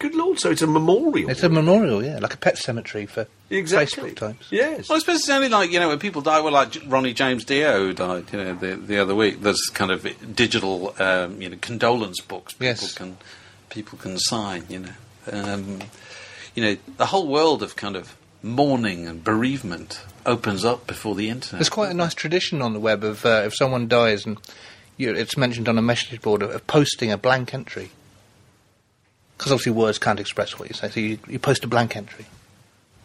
[0.00, 0.40] Good lord!
[0.40, 1.28] So it's a memorial.
[1.28, 4.10] It's a memorial, yeah, like a pet cemetery for exactly.
[4.10, 4.46] Facebook types.
[4.50, 4.88] Yes.
[4.88, 6.40] Well, I suppose it's only like you know when people die.
[6.40, 9.42] Well, like Ronnie James Dio who died, you know, the the other week.
[9.42, 12.94] There's kind of digital, um, you know, condolence books people Yes.
[12.94, 13.18] can
[13.68, 14.64] people can sign.
[14.70, 14.92] You know,
[15.32, 15.80] um,
[16.54, 21.28] you know, the whole world of kind of mourning and bereavement opens up before the
[21.28, 21.58] internet.
[21.60, 24.38] There's quite a nice tradition on the web of uh, if someone dies and
[24.96, 27.90] you, it's mentioned on a message board of, of posting a blank entry.
[29.40, 32.26] Because obviously words can't express what you say, so you, you post a blank entry.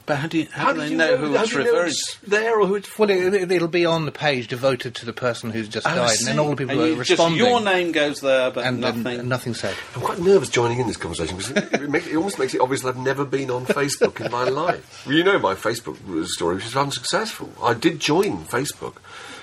[0.05, 1.59] But how do you how, How do do they you know, who how it's do
[1.59, 1.93] you know referring
[2.27, 5.13] there or who it's Well, it, it, it'll be on the page devoted to the
[5.13, 7.09] person who's just Oh, died, and then all the people And who are you- just
[7.11, 7.39] responding.
[7.39, 9.19] your name goes there, but and, and- nothing.
[9.21, 9.73] and nothing said.
[9.95, 12.59] I'm quite nervous joining in this conversation because it, it, makes, it almost makes it
[12.61, 15.05] obvious that I've never been on Facebook in my life.
[15.07, 17.49] Well, you know my Facebook story, which is unsuccessful.
[17.63, 18.97] I did join Facebook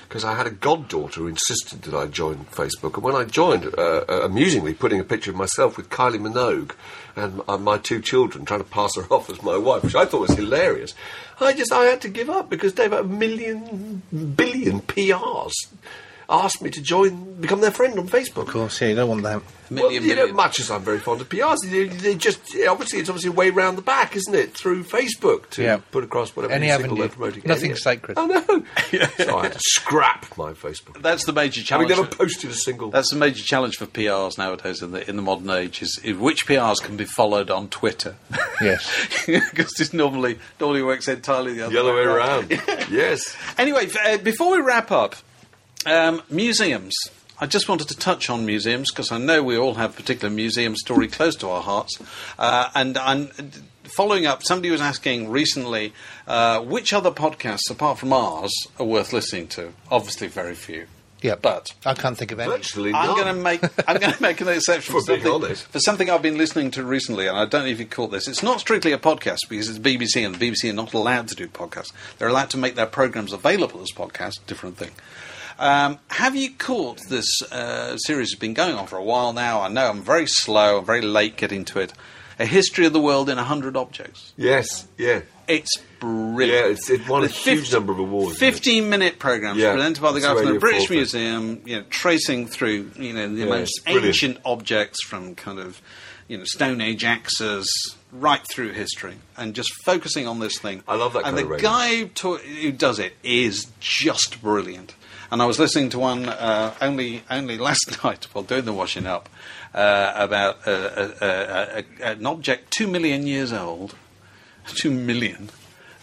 [0.07, 2.95] because I had a goddaughter who insisted that I join Facebook.
[2.95, 6.71] And when I joined, uh, uh, amusingly putting a picture of myself with Kylie Minogue
[7.15, 10.21] and my two children, trying to pass her off as my wife, which I thought
[10.21, 10.93] was hilarious.
[11.39, 15.53] I just I had to give up because they've a million billion PRs
[16.29, 18.43] asked me to join, become their friend on Facebook.
[18.43, 19.41] Of course, yeah, you don't want that.
[19.69, 20.35] Million, well, you know, million.
[20.35, 23.49] much as I'm very fond of PRs, they, they just obviously it's obviously a way
[23.49, 24.53] round the back, isn't it?
[24.53, 25.77] Through Facebook to Yeah.
[25.91, 26.99] put across whatever Any single avenue.
[27.01, 27.43] they're promoting.
[27.45, 28.17] Nothing Any- sacred.
[28.19, 28.41] I know.
[29.17, 31.01] so I had to scrap my Facebook.
[31.01, 31.89] That's the major Having challenge.
[32.11, 32.91] never posted a single.
[32.91, 36.17] That's the major challenge for PRs nowadays in the in the modern age is, is
[36.17, 38.15] which PRs can be followed on Twitter.
[38.61, 38.87] Yes.
[39.25, 42.51] because this normally normally works entirely the other the other way around.
[42.53, 42.91] around.
[42.91, 43.35] yes.
[43.57, 45.15] Anyway, f- uh, before we wrap up,
[45.85, 46.95] um, museums.
[47.39, 50.33] I just wanted to touch on museums because I know we all have a particular
[50.33, 51.99] museum story close to our hearts.
[52.37, 53.27] Uh, and I'm
[53.83, 55.93] following up, somebody was asking recently
[56.27, 59.73] uh, which other podcasts, apart from ours, are worth listening to.
[59.91, 60.87] Obviously, very few.
[61.23, 62.51] Yeah, But I can't think of any.
[62.51, 65.79] Virtually I'm going to make I'm going to make an exception For for, something, for
[65.79, 68.27] something I've been listening to recently, and I don't know if you caught this.
[68.27, 71.35] It's not strictly a podcast because it's BBC, and the BBC are not allowed to
[71.35, 71.93] do podcasts.
[72.17, 74.45] They're allowed to make their programs available as podcasts.
[74.45, 74.91] Different thing.
[75.59, 78.31] Um, have you caught this uh, series?
[78.31, 79.61] has been going on for a while now.
[79.61, 80.79] I know I'm very slow.
[80.79, 81.93] I'm very late getting to it.
[82.39, 84.33] A history of the world in hundred objects.
[84.37, 84.87] Yes.
[84.97, 85.21] Yeah.
[85.47, 86.51] It's brilliant.
[86.51, 88.37] Yeah, it's- it won a huge number of awards.
[88.39, 91.61] Fifteen-minute programs Yeah, presented by the guy from the British Museum.
[91.65, 95.81] You know, tracing through you know the Yeah, most ancient objects from kind of
[96.27, 97.67] you know Stone Age axes
[98.11, 100.83] right through history, and just focusing on this thing.
[100.87, 101.69] I love that And kind the radio.
[101.69, 104.95] guy who, who does it is just brilliant.
[105.31, 109.07] And I was listening to one uh, only only last night while doing the washing
[109.07, 109.29] up
[109.73, 113.95] uh, about uh, uh, uh, uh, an object two million years old,
[114.75, 115.49] two million,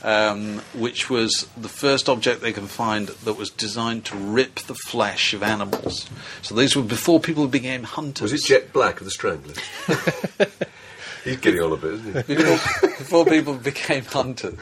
[0.02, 4.74] um, which was the first object they can find that was designed to rip the
[4.74, 6.08] flesh of animals.
[6.42, 8.32] So these were before people became hunters.
[8.32, 9.58] Was it Jet Black of the Stranglers?
[11.24, 12.34] He's getting on a bit, isn't he?
[12.34, 14.58] before, before people became hunters.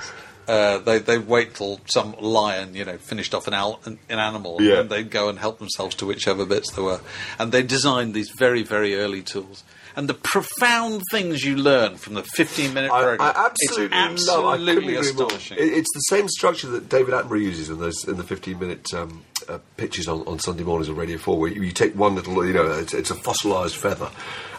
[0.49, 4.19] Uh, they they wait till some lion, you know, finished off an, al- an, an
[4.19, 4.81] animal, Yeah.
[4.81, 7.01] and they'd go and help themselves to whichever bits there were.
[7.39, 9.63] And they designed these very very early tools.
[9.99, 14.45] And the profound things you learn from the 15 minute program, I absolutely, it's love.
[14.45, 15.27] I absolutely couldn't agree more.
[15.27, 15.59] astonishing.
[15.59, 19.25] It- it's the same structure that David Attenborough uses in those in the fifteen-minute um,
[19.49, 22.47] uh, pitches on, on Sunday mornings on Radio Four, where you, you take one little,
[22.47, 24.09] you know, it's, it's a fossilised feather,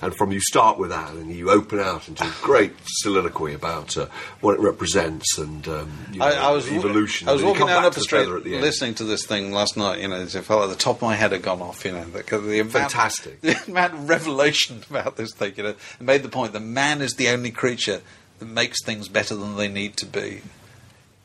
[0.02, 3.98] and from you start with that, and you open out into a great soliloquy about
[3.98, 4.08] uh,
[4.42, 7.28] what it represents and um, you know, I, I was evolution.
[7.28, 8.62] I was walking down up the street at the end.
[8.64, 10.00] listening to this thing last night.
[10.02, 11.84] You know, it felt like the top of my head had gone off.
[11.86, 13.42] You know, the, the amount, Fantastic.
[13.42, 15.54] the amount of revelation about this thing.
[15.58, 18.02] You know, it made the point that man is the only creature
[18.40, 20.42] that makes things better than they need to be.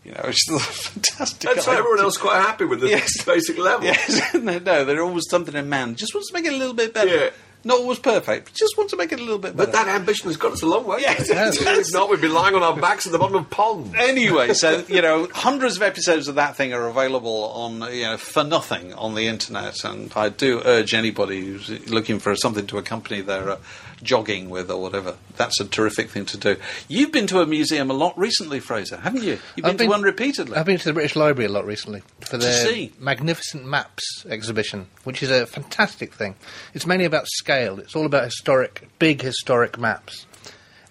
[0.05, 1.51] You know, it's just a fantastic.
[1.51, 3.25] And so everyone else quite happy with the Yes.
[3.25, 3.87] basic level.
[3.87, 6.75] Yes, no, no, there's always something in man just wants to make it a little
[6.75, 7.09] bit better.
[7.17, 7.31] Yeah.
[7.67, 9.71] Not always perfect, just want to make it a little bit better.
[9.71, 10.99] But that ambition has got us a long way.
[11.01, 11.61] Yes, it has.
[11.61, 13.95] if not, we'd be lying on our backs at the bottom of ponds.
[13.97, 18.17] anyway, so you know, hundreds of episodes of that thing are available on you know
[18.17, 22.79] for nothing on the internet, and I do urge anybody who's looking for something to
[22.79, 23.59] accompany their uh,
[24.05, 25.17] jogging with or whatever.
[25.37, 26.57] That's a terrific thing to do.
[26.89, 29.39] You've been to a museum a lot recently, Fraser, haven't you?
[29.57, 30.57] You've been, I've to one repeatedly.
[30.57, 32.89] I've been to the British Library a lot recently for their?
[32.99, 36.37] Magnificent Maps exhibition, which is a fantastic thing.
[36.75, 37.79] It's mainly about scale.
[37.79, 40.27] It's all about historic, big historic maps,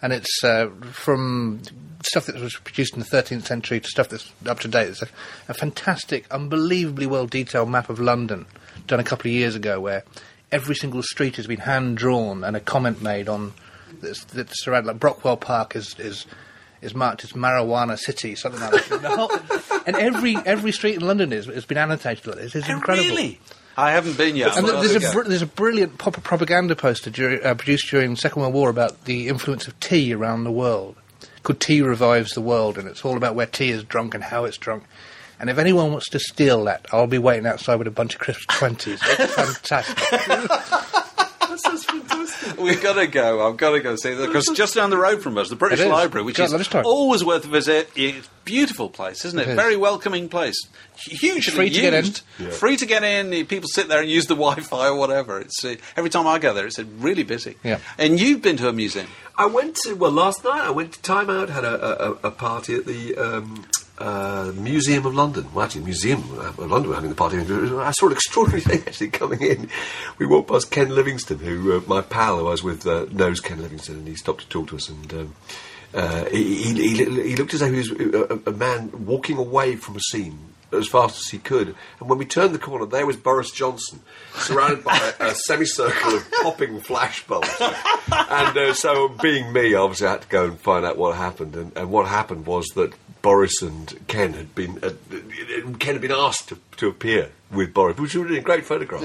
[0.02, 1.62] and it's uh, from
[2.04, 4.90] stuff that was produced in the 13th century to stuff that's up to date.
[4.90, 5.08] It's a,
[5.48, 8.46] a fantastic, unbelievably well detailed map of London
[8.88, 10.04] done a couple of years ago, where
[10.54, 13.54] every single street has been hand drawn and a comment made on
[14.02, 14.86] that's, that's around.
[14.86, 16.26] Like Brockwell Park is is
[16.82, 19.84] is marked as marijuana city, something like that.
[19.88, 22.56] And every every street in London is has been annotated like this.
[22.56, 23.10] It's Oh, incredible.
[23.10, 23.40] Really?
[23.76, 24.56] I haven't been yet.
[24.56, 28.18] And there's a br- there's a brilliant pop- propaganda poster dur- uh, produced during the
[28.18, 30.96] Second World War about the influence of tea around the world.
[31.42, 34.46] Called "Tea Revives the World," and it's all about where tea is drunk and how
[34.46, 34.84] it's drunk.
[35.40, 38.22] And if anyone wants to steal that, I'll be waiting outside with a bunch of
[38.22, 39.00] crisp twenties.
[39.04, 39.98] It's fantastic.
[40.00, 40.84] Fantastic.
[42.58, 43.48] We've got to go.
[43.48, 45.86] I've got to go see that because just down the road from us, the British
[45.86, 47.90] Library, which Go is always worth a visit.
[47.96, 49.48] It's a beautiful place, isn't it?
[49.48, 49.56] It is.
[49.56, 50.56] Very welcoming place.
[50.96, 52.06] Hugely Free to get in.
[52.06, 52.22] used.
[52.54, 53.46] Free to get in.
[53.46, 55.40] People sit there and use the Wi-Fi or whatever.
[55.40, 57.56] It's uh, every time I go there, it's uh, really busy.
[57.64, 57.80] Yeah.
[57.98, 59.08] And you've been to a museum.
[59.38, 60.62] I went to well last night.
[60.62, 63.66] I went to Time Out, had a, a, a party at the um,
[64.04, 65.48] uh, Museum of London.
[65.54, 67.38] Well, actually, Museum of London were having the party.
[67.40, 69.70] I saw an extraordinary thing actually coming in.
[70.18, 73.40] We walked past Ken Livingstone, who uh, my pal who I was with uh, knows
[73.40, 75.14] Ken Livingstone, and he stopped to talk to us and.
[75.14, 75.36] Um,
[75.96, 79.76] uh, he, he, he, he looked as though he was a, a man walking away
[79.76, 80.40] from a scene
[80.72, 81.76] as fast as he could.
[82.00, 84.00] And when we turned the corner, there was Boris Johnson,
[84.34, 87.48] surrounded by a, a semicircle of popping flashbulbs.
[88.12, 91.56] and uh, so, being me, obviously, I had to go and find out what happened.
[91.56, 92.94] And, and what happened was that
[93.24, 94.92] Boris and Ken had been uh,
[95.80, 99.02] Ken had been asked to, to appear with Boris, which was a great photograph.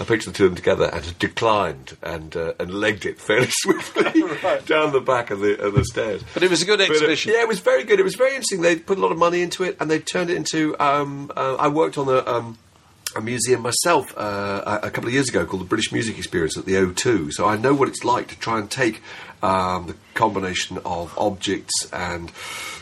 [0.00, 3.18] I pictured the two of them together and had declined and uh, and legged it
[3.26, 4.04] fairly swiftly
[4.66, 6.22] down the back of the of the stairs.
[6.32, 7.32] But it was a good But, uh, exhibition.
[7.34, 7.98] yeah, it was very good.
[8.00, 8.62] It was very interesting.
[8.62, 10.78] They put a lot of money into it, and they turned it into.
[10.80, 12.24] Um, uh, I worked on a.
[12.24, 12.56] Um,
[13.16, 16.64] a museum myself uh, a couple of years ago called the British Music Experience at
[16.64, 17.32] the O2.
[17.32, 19.02] So I know what it's like to try and take
[19.42, 22.30] um, the combination of objects and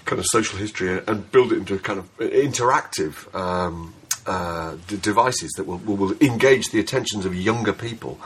[0.05, 3.95] kind of social history and build it into a kind of interactive um,
[4.27, 8.21] uh, d- devices that will, will, engage the attentions of younger people.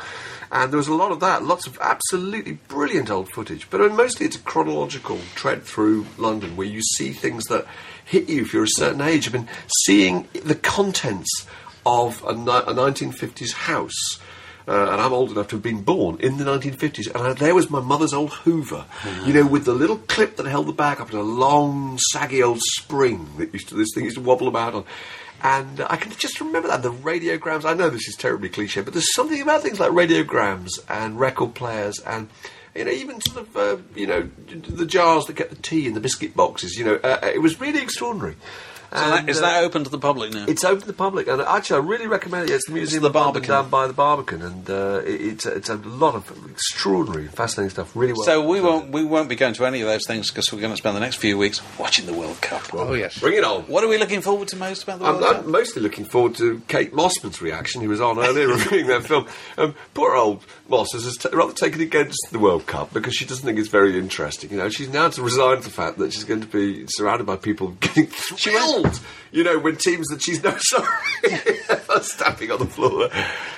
[0.51, 3.70] And there was a lot of that, lots of absolutely brilliant old footage.
[3.70, 7.66] But I mean, mostly it's a chronological tread through London where you see things that
[8.05, 9.28] hit you if you're a certain age.
[9.28, 9.49] I mean,
[9.85, 11.47] seeing the contents
[11.87, 14.18] of a, ni- a 1950s house.
[14.67, 17.55] Uh, and I'm old enough to have been born in the 1950s, and I, there
[17.55, 18.85] was my mother's old Hoover,
[19.25, 22.43] you know, with the little clip that held the bag up and a long, saggy
[22.43, 24.85] old spring that used to this thing used to wobble about on.
[25.43, 27.65] And uh, I can just remember that the radiograms.
[27.65, 31.55] I know this is terribly cliche, but there's something about things like radiograms and record
[31.55, 32.29] players and.
[32.75, 35.93] You know, even sort of, uh, you know, the jars that get the tea in
[35.93, 36.75] the biscuit boxes.
[36.75, 38.35] You know, uh, it was really extraordinary.
[38.93, 40.45] So that, And, is uh, that open to the public now?
[40.49, 42.53] it's open to the public, and actually, I really recommend it.
[42.55, 43.49] It's the Museum the of London Barbican.
[43.51, 47.95] down by the Barbican, and uh, it, it's it's a lot of extraordinary, fascinating stuff.
[47.97, 48.22] Really well.
[48.24, 50.72] so we won't we won't be going to any of those things because we're going
[50.72, 52.62] to spend the next few weeks watching the World Cup.
[52.74, 53.18] Oh yes.
[53.18, 53.62] Bring it on.
[53.62, 55.45] What are we looking forward to most about the I'm, Cup?
[55.45, 59.26] I'm mostly looking forward to Kate Mossman's reaction, He was on earlier reviewing that film.
[59.57, 63.45] Um, poor old Moss has t- rather taken against the World Cup because she doesn't
[63.45, 64.51] think it's very interesting.
[64.51, 67.26] You know, she's now to resign to the fact that she's going to be surrounded
[67.26, 70.89] by people getting She went, appalled, you know, when teams that she's no sorry
[72.03, 73.09] stamping on the floor.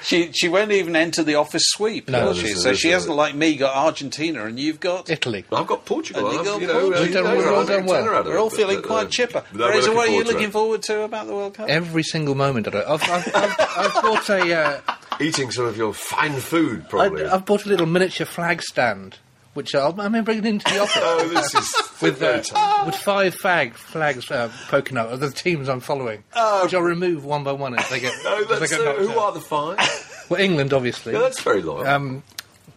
[0.02, 2.42] She she won't even enter the office sweep, No, will she?
[2.48, 5.08] there's- So she a- hasn't, like me, got Argentina, and you've got.
[5.10, 5.44] Italy.
[5.52, 6.28] I've got Portugal.
[6.28, 6.96] And you got you know, Portugal.
[6.98, 8.02] uh, We've done- you know, we've all I've done got well.
[8.02, 9.42] tenner out of We're all it, but, feeling uh, quite chipper.
[9.52, 11.68] no, we're Fraser, what are you forward to looking forward to about the World Cup?
[11.68, 12.84] Every single moment of it.
[12.86, 14.54] I've, I've, I've, I've bought a.
[14.54, 14.80] Uh,
[15.20, 17.24] Eating some of your fine food, I, probably.
[17.24, 19.18] I've bought a little miniature flag stand,
[19.54, 21.02] which I'll, I'm bringing into the office.
[21.04, 25.68] oh, this is with uh, with five flag flags uh, poking up of the teams
[25.68, 26.64] I'm following, oh.
[26.64, 28.12] which I'll remove one by one as they get.
[28.24, 29.18] No, that's, get uh, who out.
[29.18, 29.78] are the five?
[30.30, 31.12] Well, England, obviously.
[31.12, 31.86] yeah, that's very loyal.
[31.86, 32.22] um,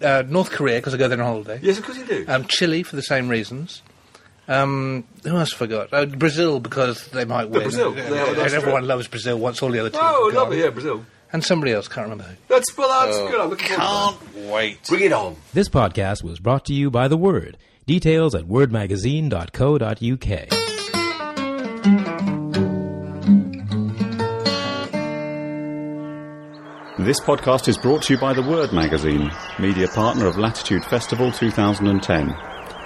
[0.01, 1.59] uh, North Korea because I go there on holiday.
[1.63, 2.25] yes, of course you do.
[2.27, 3.81] Um, Chile for the same reasons.
[4.49, 5.93] Um, who else forgot?
[5.93, 7.63] Uh, Brazil because they might win.
[7.63, 7.89] Brazil.
[7.89, 10.03] And, They have and everyone loves Brazil once all the other teams.
[10.05, 11.05] oh, lovely, yeah, Brazil.
[11.33, 12.35] And somebody else can't remember who.
[12.47, 13.39] That's well, that's oh, good.
[13.39, 14.87] I'm looking forward Can't to wait.
[14.87, 15.35] Bring it on.
[15.53, 17.57] This podcast was brought to you by The Word.
[17.85, 20.49] Details at wordmagazine.co.uk.
[26.99, 31.31] This podcast is brought to you by The Word magazine, media partner of Latitude Festival
[31.31, 32.35] 2010.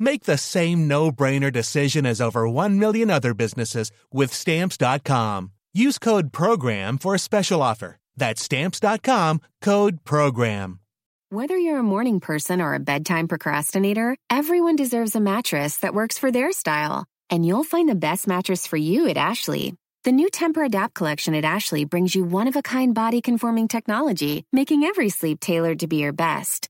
[0.00, 5.52] Make the same no-brainer decision as over 1 million other businesses with stamps.com.
[5.74, 7.98] Use code PROGRAM for a special offer.
[8.16, 10.80] That's stamps.com, code PROGRAM.
[11.28, 16.16] Whether you're a morning person or a bedtime procrastinator, everyone deserves a mattress that works
[16.18, 17.04] for their style.
[17.28, 19.74] And you'll find the best mattress for you at Ashley.
[20.04, 24.46] The new Tempur-Adapt collection at Ashley brings you one of a kind body conforming technology,
[24.50, 26.69] making every sleep tailored to be your best.